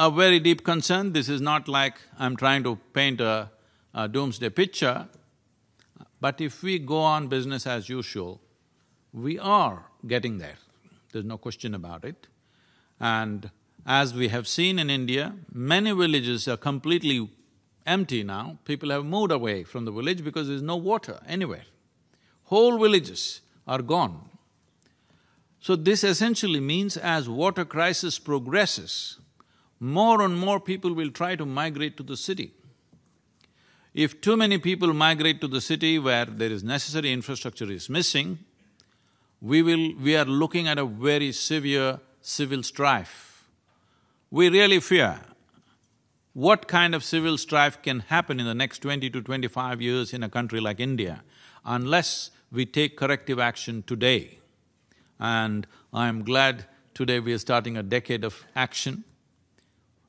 a 0.00 0.10
very 0.10 0.40
deep 0.40 0.64
concern. 0.64 1.12
This 1.12 1.28
is 1.28 1.42
not 1.42 1.68
like 1.68 1.96
I'm 2.18 2.34
trying 2.34 2.62
to 2.64 2.76
paint 2.94 3.20
a, 3.20 3.50
a 3.92 4.08
doomsday 4.08 4.48
picture, 4.48 5.08
but 6.22 6.40
if 6.40 6.62
we 6.62 6.78
go 6.78 7.00
on 7.00 7.28
business 7.28 7.66
as 7.66 7.90
usual, 7.90 8.40
we 9.12 9.38
are 9.38 9.84
getting 10.06 10.38
there. 10.38 10.56
There's 11.12 11.26
no 11.26 11.36
question 11.36 11.74
about 11.74 12.06
it. 12.06 12.28
And 12.98 13.50
as 13.84 14.14
we 14.14 14.28
have 14.28 14.48
seen 14.48 14.78
in 14.78 14.88
India, 14.88 15.34
many 15.52 15.92
villages 15.92 16.48
are 16.48 16.56
completely 16.56 17.28
empty 17.84 18.22
now. 18.22 18.56
People 18.64 18.90
have 18.90 19.04
moved 19.04 19.32
away 19.32 19.64
from 19.64 19.84
the 19.84 19.92
village 19.92 20.24
because 20.24 20.48
there's 20.48 20.62
no 20.62 20.76
water 20.76 21.20
anywhere. 21.26 21.64
Whole 22.44 22.78
villages 22.78 23.42
are 23.66 23.82
gone. 23.82 24.29
So 25.60 25.76
this 25.76 26.04
essentially 26.04 26.60
means 26.60 26.96
as 26.96 27.28
water 27.28 27.64
crisis 27.64 28.18
progresses, 28.18 29.18
more 29.78 30.22
and 30.22 30.36
more 30.36 30.58
people 30.58 30.94
will 30.94 31.10
try 31.10 31.36
to 31.36 31.46
migrate 31.46 31.96
to 31.98 32.02
the 32.02 32.16
city. 32.16 32.54
If 33.92 34.20
too 34.20 34.36
many 34.36 34.58
people 34.58 34.92
migrate 34.94 35.40
to 35.42 35.48
the 35.48 35.60
city 35.60 35.98
where 35.98 36.24
there 36.24 36.50
is 36.50 36.64
necessary 36.64 37.12
infrastructure 37.12 37.70
is 37.70 37.90
missing, 37.90 38.38
we 39.40 39.62
will… 39.62 39.94
we 39.96 40.16
are 40.16 40.24
looking 40.24 40.68
at 40.68 40.78
a 40.78 40.84
very 40.84 41.32
severe 41.32 42.00
civil 42.20 42.62
strife. 42.62 43.48
We 44.30 44.48
really 44.48 44.80
fear 44.80 45.20
what 46.32 46.68
kind 46.68 46.94
of 46.94 47.02
civil 47.04 47.36
strife 47.36 47.82
can 47.82 48.00
happen 48.00 48.38
in 48.38 48.46
the 48.46 48.54
next 48.54 48.78
twenty 48.78 49.10
to 49.10 49.20
twenty-five 49.20 49.82
years 49.82 50.14
in 50.14 50.22
a 50.22 50.28
country 50.28 50.60
like 50.60 50.78
India 50.78 51.22
unless 51.64 52.30
we 52.52 52.64
take 52.64 52.96
corrective 52.96 53.38
action 53.38 53.82
today. 53.82 54.39
And 55.20 55.66
I'm 55.92 56.24
glad 56.24 56.64
today 56.94 57.20
we 57.20 57.34
are 57.34 57.38
starting 57.38 57.76
a 57.76 57.82
decade 57.82 58.24
of 58.24 58.42
action. 58.56 59.04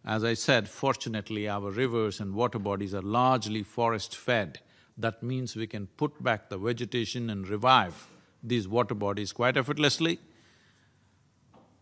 As 0.06 0.24
I 0.24 0.36
said, 0.36 0.70
fortunately 0.70 1.50
our 1.50 1.70
rivers 1.70 2.22
and 2.22 2.34
water 2.34 2.58
bodies 2.58 2.96
are 2.96 3.02
largely 3.02 3.62
forest-fed. 3.62 4.60
That 4.98 5.22
means 5.22 5.56
we 5.56 5.68
can 5.68 5.88
put 5.88 6.24
back 6.24 6.50
the 6.50 6.58
vegetation 6.58 7.30
and 7.30 7.48
revive 7.48 8.08
these 8.42 8.68
water 8.68 8.96
bodies 8.96 9.34
quite 9.34 9.58
effortlessly. 9.58 10.20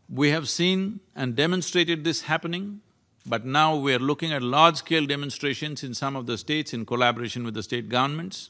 We 0.10 0.32
have 0.32 0.50
seen 0.50 1.00
and 1.16 1.36
demonstrated 1.36 2.04
this 2.04 2.24
happening, 2.24 2.82
but 3.28 3.46
now 3.46 3.76
we 3.76 3.94
are 3.94 4.00
looking 4.00 4.34
at 4.34 4.42
large-scale 4.42 5.06
demonstrations 5.06 5.84
in 5.84 5.94
some 5.94 6.16
of 6.16 6.26
the 6.26 6.38
states 6.38 6.74
in 6.74 6.86
collaboration 6.86 7.44
with 7.44 7.54
the 7.54 7.64
state 7.64 7.90
governments. 7.90 8.50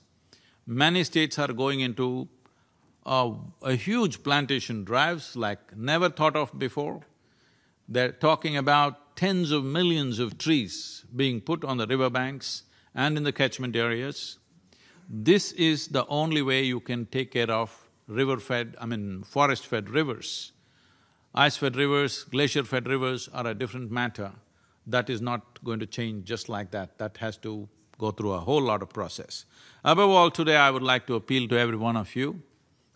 Many 0.66 1.04
states 1.04 1.38
are 1.38 1.52
going 1.52 1.82
into 1.82 2.30
a, 3.10 3.74
huge 3.74 4.24
plantation 4.24 4.84
drives 4.84 5.36
like 5.36 5.76
never 5.76 6.10
thought 6.10 6.36
of 6.36 6.58
before. 6.58 7.02
They're 7.88 8.12
talking 8.12 8.56
about 8.56 9.16
tens 9.16 9.52
of 9.52 9.64
millions 9.64 10.20
of 10.20 10.38
trees 10.38 11.06
being 11.16 11.42
put 11.42 11.66
on 11.66 11.78
the 11.78 11.88
riverbanks 11.88 12.64
and 12.94 13.18
in 13.18 13.24
the 13.24 13.32
catchment 13.32 13.76
areas. 13.76 14.38
This 15.10 15.52
is 15.54 15.88
the 15.88 16.06
only 16.06 16.44
way 16.44 16.64
you 16.64 16.80
can 16.80 17.08
take 17.08 17.32
care 17.32 17.50
of 17.50 17.90
river-fed, 18.08 18.76
I 18.80 18.86
mean 18.86 19.24
forest-fed 19.24 19.90
rivers. 19.90 20.52
Ice-fed 21.34 21.76
rivers, 21.76 22.24
glacier-fed 22.26 22.88
rivers 22.88 23.28
are 23.34 23.48
a 23.48 23.56
different 23.56 23.92
matter. 23.92 24.32
That 24.86 25.10
is 25.10 25.22
not 25.22 25.64
going 25.64 25.80
to 25.80 25.86
change 25.88 26.26
just 26.26 26.48
like 26.48 26.72
that, 26.72 27.00
that 27.00 27.18
has 27.18 27.38
to 27.38 27.68
go 27.98 28.12
through 28.12 28.34
a 28.34 28.40
whole 28.40 28.62
lot 28.62 28.82
of 28.82 28.90
process. 28.90 29.46
Above 29.84 30.10
all, 30.10 30.32
today 30.32 30.56
I 30.56 30.70
would 30.72 30.84
like 30.84 31.08
to 31.08 31.16
appeal 31.16 31.48
to 31.48 31.58
every 31.58 31.76
one 31.76 31.98
of 31.98 32.16
you. 32.16 32.42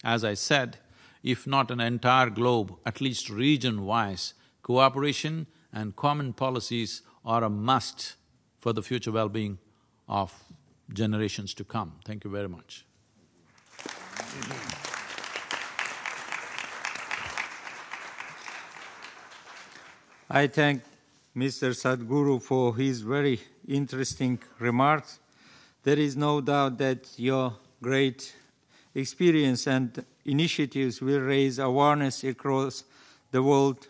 As 0.03 0.23
I 0.23 0.33
said, 0.33 0.77
if 1.23 1.47
not 1.47 1.71
an 1.71 1.79
entire 1.79 2.29
globe, 2.29 2.77
at 2.85 2.99
least 2.99 3.29
region-wise, 3.29 4.33
cooperation 4.61 5.47
and 5.71 5.95
common 5.95 6.33
policies 6.33 7.01
are 7.23 7.43
a 7.43 7.49
must 7.49 8.15
for 8.59 8.73
the 8.73 8.81
future 8.81 9.11
well-being 9.11 9.57
of 10.07 10.33
generations 10.91 11.53
to 11.53 11.63
come. 11.63 11.93
Thank 12.05 12.25
you 12.25 12.29
very 12.29 12.49
much. 12.49 12.85
I 20.29 20.47
thank 20.47 20.83
Mr. 21.35 21.73
Sadhguru 21.73 22.41
for 22.41 22.75
his 22.75 23.01
very 23.01 23.39
interesting 23.67 24.39
remarks. 24.59 25.19
There 25.83 25.99
is 25.99 26.17
no 26.17 26.41
doubt 26.41 26.77
that 26.79 27.07
your 27.17 27.53
great 27.81 28.35
experience 28.95 29.67
and 29.67 30.05
initiatives 30.25 31.01
will 31.01 31.19
raise 31.19 31.59
awareness 31.59 32.23
across 32.23 32.83
the 33.31 33.41
world 33.41 33.87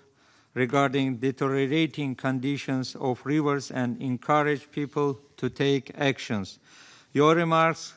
regarding 0.53 1.17
deteriorating 1.17 2.15
conditions 2.15 2.95
of 2.95 3.25
rivers 3.25 3.71
and 3.71 4.01
encourage 4.01 4.71
people 4.71 5.19
to 5.37 5.49
take 5.49 5.91
actions. 5.97 6.59
Your 7.11 7.35
remarks 7.35 7.93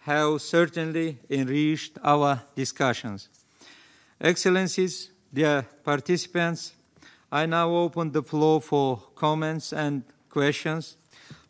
have 0.00 0.40
certainly 0.40 1.18
enriched 1.28 1.98
our 2.02 2.42
discussions. 2.54 3.28
Excellencies, 4.20 5.10
dear 5.34 5.66
participants, 5.84 6.72
I 7.30 7.46
now 7.46 7.70
open 7.70 8.12
the 8.12 8.22
floor 8.22 8.60
for 8.60 9.02
comments 9.16 9.72
and 9.72 10.04
questions. 10.30 10.96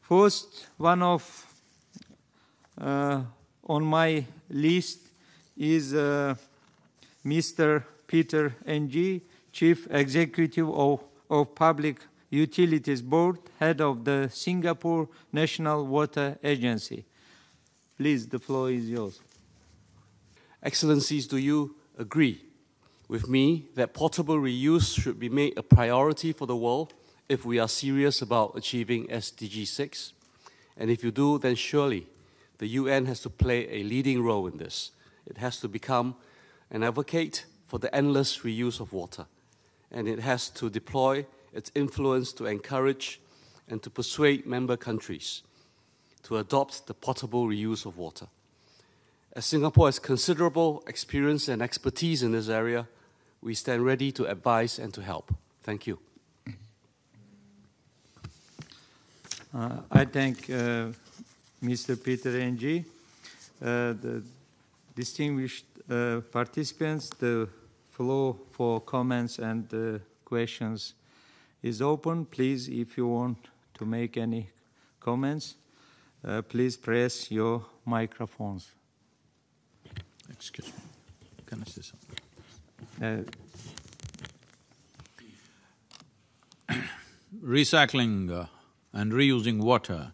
First, 0.01 0.69
one 0.79 1.03
of 1.03 1.47
uh, 2.81 3.23
on 3.67 3.85
my 3.85 4.25
list 4.49 4.99
is 5.57 5.95
uh, 5.95 6.35
Mr. 7.25 7.83
Peter 8.07 8.55
Ng, 8.67 9.21
Chief 9.53 9.87
Executive 9.91 10.71
of, 10.71 11.01
of 11.29 11.55
Public 11.55 11.99
Utilities 12.31 13.03
Board, 13.03 13.39
head 13.59 13.81
of 13.81 14.05
the 14.05 14.29
Singapore 14.33 15.09
National 15.33 15.87
Water 15.87 16.39
Agency. 16.43 17.05
Please, 17.97 18.27
the 18.29 18.39
floor 18.39 18.71
is 18.71 18.89
yours. 18.89 19.21
Excellencies, 20.63 21.27
do 21.27 21.37
you 21.37 21.75
agree 21.99 22.43
with 23.09 23.29
me 23.29 23.67
that 23.75 23.95
potable 23.95 24.37
reuse 24.37 25.01
should 25.01 25.19
be 25.19 25.29
made 25.29 25.57
a 25.57 25.63
priority 25.63 26.33
for 26.33 26.47
the 26.47 26.57
world 26.57 26.93
if 27.29 27.45
we 27.45 27.59
are 27.59 27.69
serious 27.69 28.23
about 28.23 28.57
achieving 28.57 29.07
SDG 29.07 29.67
6. 29.67 30.13
And 30.77 30.91
if 30.91 31.03
you 31.03 31.11
do, 31.11 31.39
then 31.39 31.55
surely 31.55 32.07
the 32.59 32.67
UN 32.69 33.07
has 33.07 33.21
to 33.21 33.31
play 33.31 33.69
a 33.71 33.83
leading 33.83 34.23
role 34.23 34.47
in 34.47 34.59
this. 34.59 34.93
It 35.27 35.39
has 35.39 35.61
to 35.61 35.69
become 35.69 36.17
an 36.71 36.83
advocate 36.83 37.45
for 37.67 37.79
the 37.79 37.95
endless 37.95 38.39
reuse 38.39 38.81
of 38.81 38.93
water. 38.93 39.27
And 39.91 40.09
it 40.09 40.21
has 40.21 40.49
to 40.51 40.71
deploy 40.71 41.27
its 41.53 41.71
influence 41.75 42.33
to 42.35 42.47
encourage 42.47 43.21
and 43.69 43.83
to 43.83 43.91
persuade 43.91 44.47
member 44.47 44.77
countries 44.77 45.43
to 46.23 46.39
adopt 46.39 46.87
the 46.87 46.95
potable 46.95 47.47
reuse 47.47 47.87
of 47.87 47.97
water. 47.97 48.27
As 49.33 49.47
Singapore 49.47 49.87
has 49.87 49.99
considerable 49.99 50.83
experience 50.87 51.49
and 51.49 51.63
expertise 51.63 52.23
in 52.23 52.33
this 52.33 52.49
area, 52.49 52.89
we 53.43 53.55
stand 53.55 53.85
ready 53.85 54.11
to 54.13 54.25
advise 54.25 54.79
and 54.79 54.93
to 54.95 55.03
help. 55.03 55.35
Thank 55.63 55.87
you. 55.87 55.99
Uh, 59.55 59.81
I 59.91 60.05
thank 60.05 60.51
uh, 60.51 60.89
Mr. 61.63 62.03
Peter 62.03 62.39
Ng, 62.39 62.85
uh, 63.63 63.93
the 63.93 64.23
distinguished 64.95 65.65
uh, 65.91 66.21
participants. 66.33 67.11
The 67.11 67.49
floor 67.91 68.37
for 68.51 68.81
comments 68.81 69.39
and 69.39 69.73
uh, 69.73 69.99
questions 70.25 70.95
is 71.63 71.81
open. 71.81 72.27
Please, 72.27 72.69
if 72.69 72.97
you 72.97 73.07
want 73.07 73.39
to 73.75 73.87
make 73.87 74.17
any 74.17 74.49
comments, 75.01 75.55
uh, 76.25 76.43
please 76.43 76.77
press 76.77 77.31
your 77.31 77.65
microphones. 77.85 78.73
Excuse 80.31 80.67
me. 80.67 80.73
Can 81.47 81.63
I 81.63 81.71
say 81.71 81.83
something? 81.83 82.19
Uh, 83.01 83.23
Recycling 87.43 88.31
uh, 88.31 88.47
and 88.93 89.13
reusing 89.13 89.61
water 89.61 90.13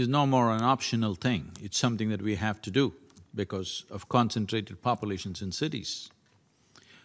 is 0.00 0.08
no 0.08 0.26
more 0.26 0.50
an 0.50 0.62
optional 0.62 1.14
thing. 1.14 1.52
It's 1.60 1.78
something 1.78 2.08
that 2.08 2.22
we 2.22 2.36
have 2.36 2.62
to 2.62 2.70
do 2.70 2.94
because 3.34 3.84
of 3.90 4.08
concentrated 4.08 4.82
populations 4.82 5.42
in 5.42 5.52
cities. 5.52 6.10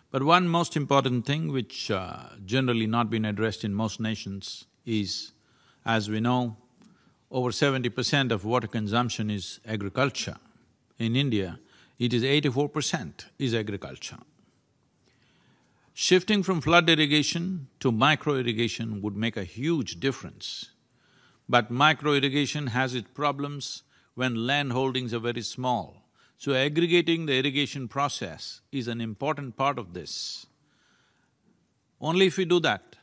But 0.09 0.23
one 0.23 0.47
most 0.47 0.77
important 0.77 1.25
thing 1.25 1.51
which 1.51 1.91
uh, 1.91 2.29
generally 2.45 2.87
not 2.87 3.09
been 3.09 3.25
addressed 3.25 3.65
in 3.65 3.73
most 3.73 3.99
nations 3.99 4.65
is, 4.85 5.33
as 5.85 6.09
we 6.09 6.21
know, 6.21 6.55
over 7.29 7.51
seventy 7.51 7.89
percent 7.89 8.31
of 8.31 8.45
water 8.45 8.67
consumption 8.67 9.29
is 9.29 9.59
agriculture. 9.65 10.37
In 10.97 11.17
India, 11.17 11.59
it 11.99 12.13
is 12.13 12.23
eighty-four 12.23 12.69
percent 12.69 13.25
is 13.37 13.53
agriculture. 13.53 14.19
Shifting 15.93 16.41
from 16.41 16.61
flood 16.61 16.89
irrigation 16.89 17.67
to 17.81 17.91
micro 17.91 18.35
irrigation 18.35 19.01
would 19.01 19.17
make 19.17 19.35
a 19.35 19.43
huge 19.43 19.99
difference. 19.99 20.71
But 21.49 21.71
micro 21.71 22.13
irrigation 22.13 22.67
has 22.67 22.93
its 22.93 23.09
problems 23.13 23.83
when 24.15 24.47
land 24.47 24.71
holdings 24.73 25.13
are 25.13 25.19
very 25.19 25.41
small. 25.41 26.03
So 26.37 26.53
aggregating 26.53 27.25
the 27.25 27.37
irrigation 27.39 27.87
process 27.87 28.61
is 28.71 28.87
an 28.87 29.01
important 29.01 29.57
part 29.57 29.79
of 29.79 29.93
this. 29.93 30.45
Only 31.99 32.27
if 32.27 32.37
we 32.37 32.45
do 32.45 32.59
that, 32.59 32.95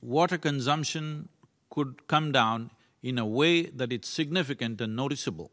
water 0.00 0.38
consumption 0.38 1.28
could 1.70 2.06
come 2.06 2.30
down 2.30 2.70
in 3.02 3.18
a 3.18 3.26
way 3.26 3.62
that 3.62 3.92
it's 3.92 4.08
significant 4.08 4.80
and 4.80 4.94
noticeable. 4.94 5.50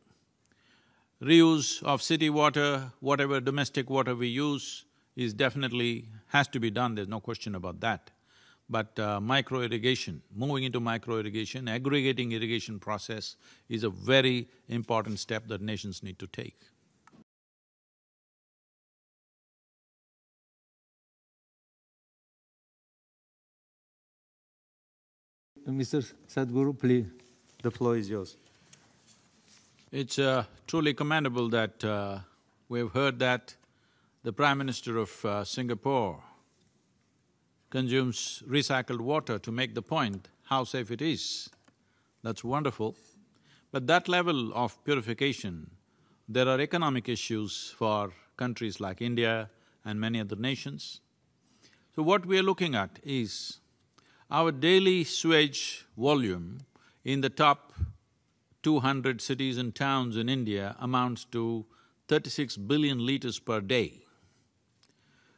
Reuse 1.22 1.82
of 1.84 2.02
city 2.02 2.30
water, 2.30 2.92
whatever 3.00 3.40
domestic 3.40 3.90
water 3.90 4.14
we 4.16 4.28
use, 4.28 4.86
is 5.16 5.34
definitely 5.34 6.10
has 6.28 6.48
to 6.50 6.60
be 6.60 6.70
done, 6.70 6.96
there's 6.96 7.08
no 7.08 7.20
question 7.20 7.56
about 7.56 7.80
that. 7.80 8.12
But 8.68 8.98
uh, 8.98 9.22
micro 9.22 9.62
irrigation, 9.62 10.24
moving 10.36 10.64
into 10.64 10.80
micro 10.80 11.20
irrigation, 11.20 11.68
aggregating 11.68 12.32
irrigation 12.32 12.80
process 12.80 13.36
is 13.70 13.84
a 13.84 13.90
very 13.90 14.48
important 14.68 15.20
step 15.20 15.48
that 15.48 15.62
nations 15.62 16.02
need 16.02 16.18
to 16.20 16.28
take. 16.28 16.58
Mr. 25.68 26.14
Sadhguru, 26.28 26.78
please, 26.78 27.06
the 27.64 27.72
floor 27.72 27.98
is 27.98 28.08
yours. 28.08 28.38
It's 29.92 30.20
uh, 30.20 30.46
truly 30.68 30.94
commendable 30.94 31.50
that 31.50 31.84
uh, 31.84 32.20
we've 32.70 32.92
heard 32.92 33.18
that 33.20 33.56
the 34.24 34.32
Prime 34.32 34.60
Minister 34.60 34.98
of 34.98 35.26
uh, 35.26 35.44
Singapore 35.44 36.22
consumes 37.76 38.42
recycled 38.48 39.02
water 39.02 39.38
to 39.38 39.52
make 39.52 39.76
the 39.76 39.82
point 39.82 40.30
how 40.46 40.64
safe 40.64 40.92
it 40.92 41.02
is. 41.02 41.50
That's 42.24 42.42
wonderful. 42.42 42.96
But 43.74 43.88
that 43.88 44.08
level 44.08 44.54
of 44.54 44.82
purification, 44.86 45.72
there 46.30 46.48
are 46.48 46.62
economic 46.62 47.10
issues 47.10 47.74
for 47.78 48.14
countries 48.38 48.80
like 48.80 49.02
India 49.02 49.50
and 49.84 50.00
many 50.00 50.22
other 50.22 50.38
nations. 50.38 51.02
So 51.96 52.02
what 52.02 52.26
we 52.26 52.40
are 52.40 52.44
looking 52.44 52.76
at 52.76 53.00
is 53.04 53.60
our 54.32 54.54
daily 54.54 55.04
sewage 55.04 55.86
volume 55.98 56.60
in 57.04 57.20
the 57.20 57.30
top 57.30 57.74
two 58.64 58.80
hundred 58.80 59.20
cities 59.20 59.58
and 59.58 59.76
towns 59.76 60.16
in 60.16 60.30
India 60.30 60.78
amounts 60.80 61.26
to 61.26 61.66
thirty-six 62.08 62.56
billion 62.56 63.06
liters 63.06 63.38
per 63.40 63.60
day. 63.60 64.05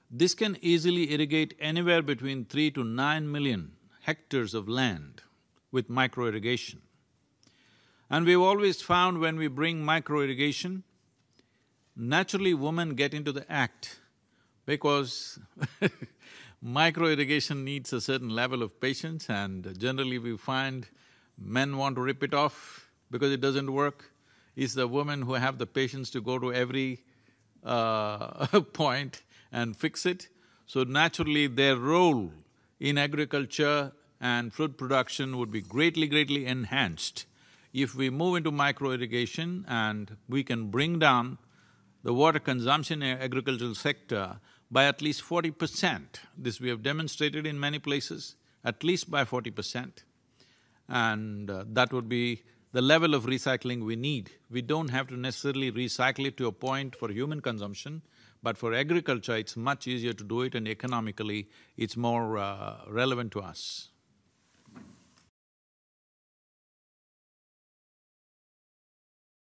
This 0.10 0.34
can 0.34 0.58
easily 0.62 1.12
irrigate 1.13 1.54
anywhere 1.60 2.02
between 2.02 2.46
three 2.46 2.72
to 2.72 2.84
nine 2.84 3.30
million 3.32 3.74
hectares 4.04 4.54
of 4.54 4.70
land 4.70 5.22
with 5.72 5.89
micro 5.89 6.28
irrigation. 6.28 6.82
And 8.10 8.26
we've 8.26 8.39
always 8.39 8.82
found 8.82 9.20
when 9.20 9.38
we 9.38 9.48
bring 9.48 9.84
micro 9.84 10.22
irrigation, 10.22 10.84
naturally 11.96 12.54
women 12.54 12.96
get 12.96 13.13
into 13.13 13.34
the 13.34 13.52
act 13.52 14.00
because 14.65 15.39
micro 16.62 17.08
irrigation 17.08 17.65
needs 17.65 17.91
a 17.91 18.00
certain 18.00 18.30
level 18.30 18.63
of 18.63 18.80
patience 18.80 19.30
and 19.30 19.78
generally 19.78 20.20
we 20.20 20.38
find 20.38 20.88
men 21.38 21.76
want 21.76 21.96
to 21.96 22.02
rip 22.02 22.24
it 22.24 22.34
off 22.34 22.89
because 23.12 23.32
it 23.32 23.41
doesn't 23.41 23.74
work. 23.74 24.12
It's 24.56 24.74
the 24.74 24.88
women 24.88 25.24
who 25.24 25.34
have 25.34 25.58
the 25.58 25.67
patience 25.67 26.10
to 26.12 26.22
go 26.22 26.39
to 26.39 26.54
every 26.54 27.04
uh, 27.63 28.48
point 28.74 29.22
and 29.52 29.76
fix 29.76 30.06
it. 30.06 30.28
So 30.66 30.84
naturally 30.84 31.48
their 31.48 31.78
role 31.78 32.32
in 32.80 32.98
agriculture 32.98 33.94
and 34.20 34.54
food 34.54 34.78
production 34.78 35.38
would 35.38 35.52
be 35.52 35.62
greatly, 35.62 36.08
greatly 36.08 36.46
enhanced 36.46 37.26
if 37.74 37.94
we 37.94 38.10
move 38.10 38.38
into 38.38 38.52
micro 38.52 38.92
irrigation 38.92 39.66
and 39.68 40.18
we 40.28 40.44
can 40.44 40.70
bring 40.70 41.00
down 41.00 41.38
the 42.04 42.14
water 42.14 42.40
consumption 42.40 43.02
in 43.04 43.18
agricultural 43.18 43.76
sector 43.76 44.40
by 44.70 44.86
at 44.86 45.02
least 45.02 45.22
forty 45.22 45.52
percent. 45.52 46.22
This 46.38 46.60
we 46.60 46.70
have 46.70 46.84
demonstrated 46.84 47.46
in 47.46 47.60
many 47.60 47.80
places, 47.80 48.36
at 48.64 48.84
least 48.84 49.10
by 49.10 49.26
forty 49.26 49.52
percent. 49.52 50.04
And 50.90 51.50
uh, 51.50 51.66
that 51.68 51.94
would 51.94 52.10
be 52.10 52.44
the 52.72 52.82
level 52.82 53.14
of 53.14 53.26
recycling 53.26 53.86
we 53.86 53.96
need. 53.96 54.32
We 54.50 54.62
don't 54.62 54.90
have 54.90 55.08
to 55.08 55.18
necessarily 55.18 55.72
recycle 55.72 56.28
it 56.28 56.38
to 56.38 56.48
a 56.48 56.52
point 56.52 56.96
for 56.96 57.10
human 57.12 57.42
consumption, 57.42 58.02
but 58.41 58.58
for 58.58 58.73
agriculture, 58.73 59.36
it's 59.36 59.58
much 59.58 59.88
easier 59.88 60.13
to 60.13 60.23
do 60.23 60.41
it 60.41 60.56
and 60.56 60.67
economically, 60.67 61.50
it's 61.76 61.97
more 61.97 62.38
uh, 62.38 62.78
relevant 62.88 63.32
to 63.34 63.41
us. 63.41 63.89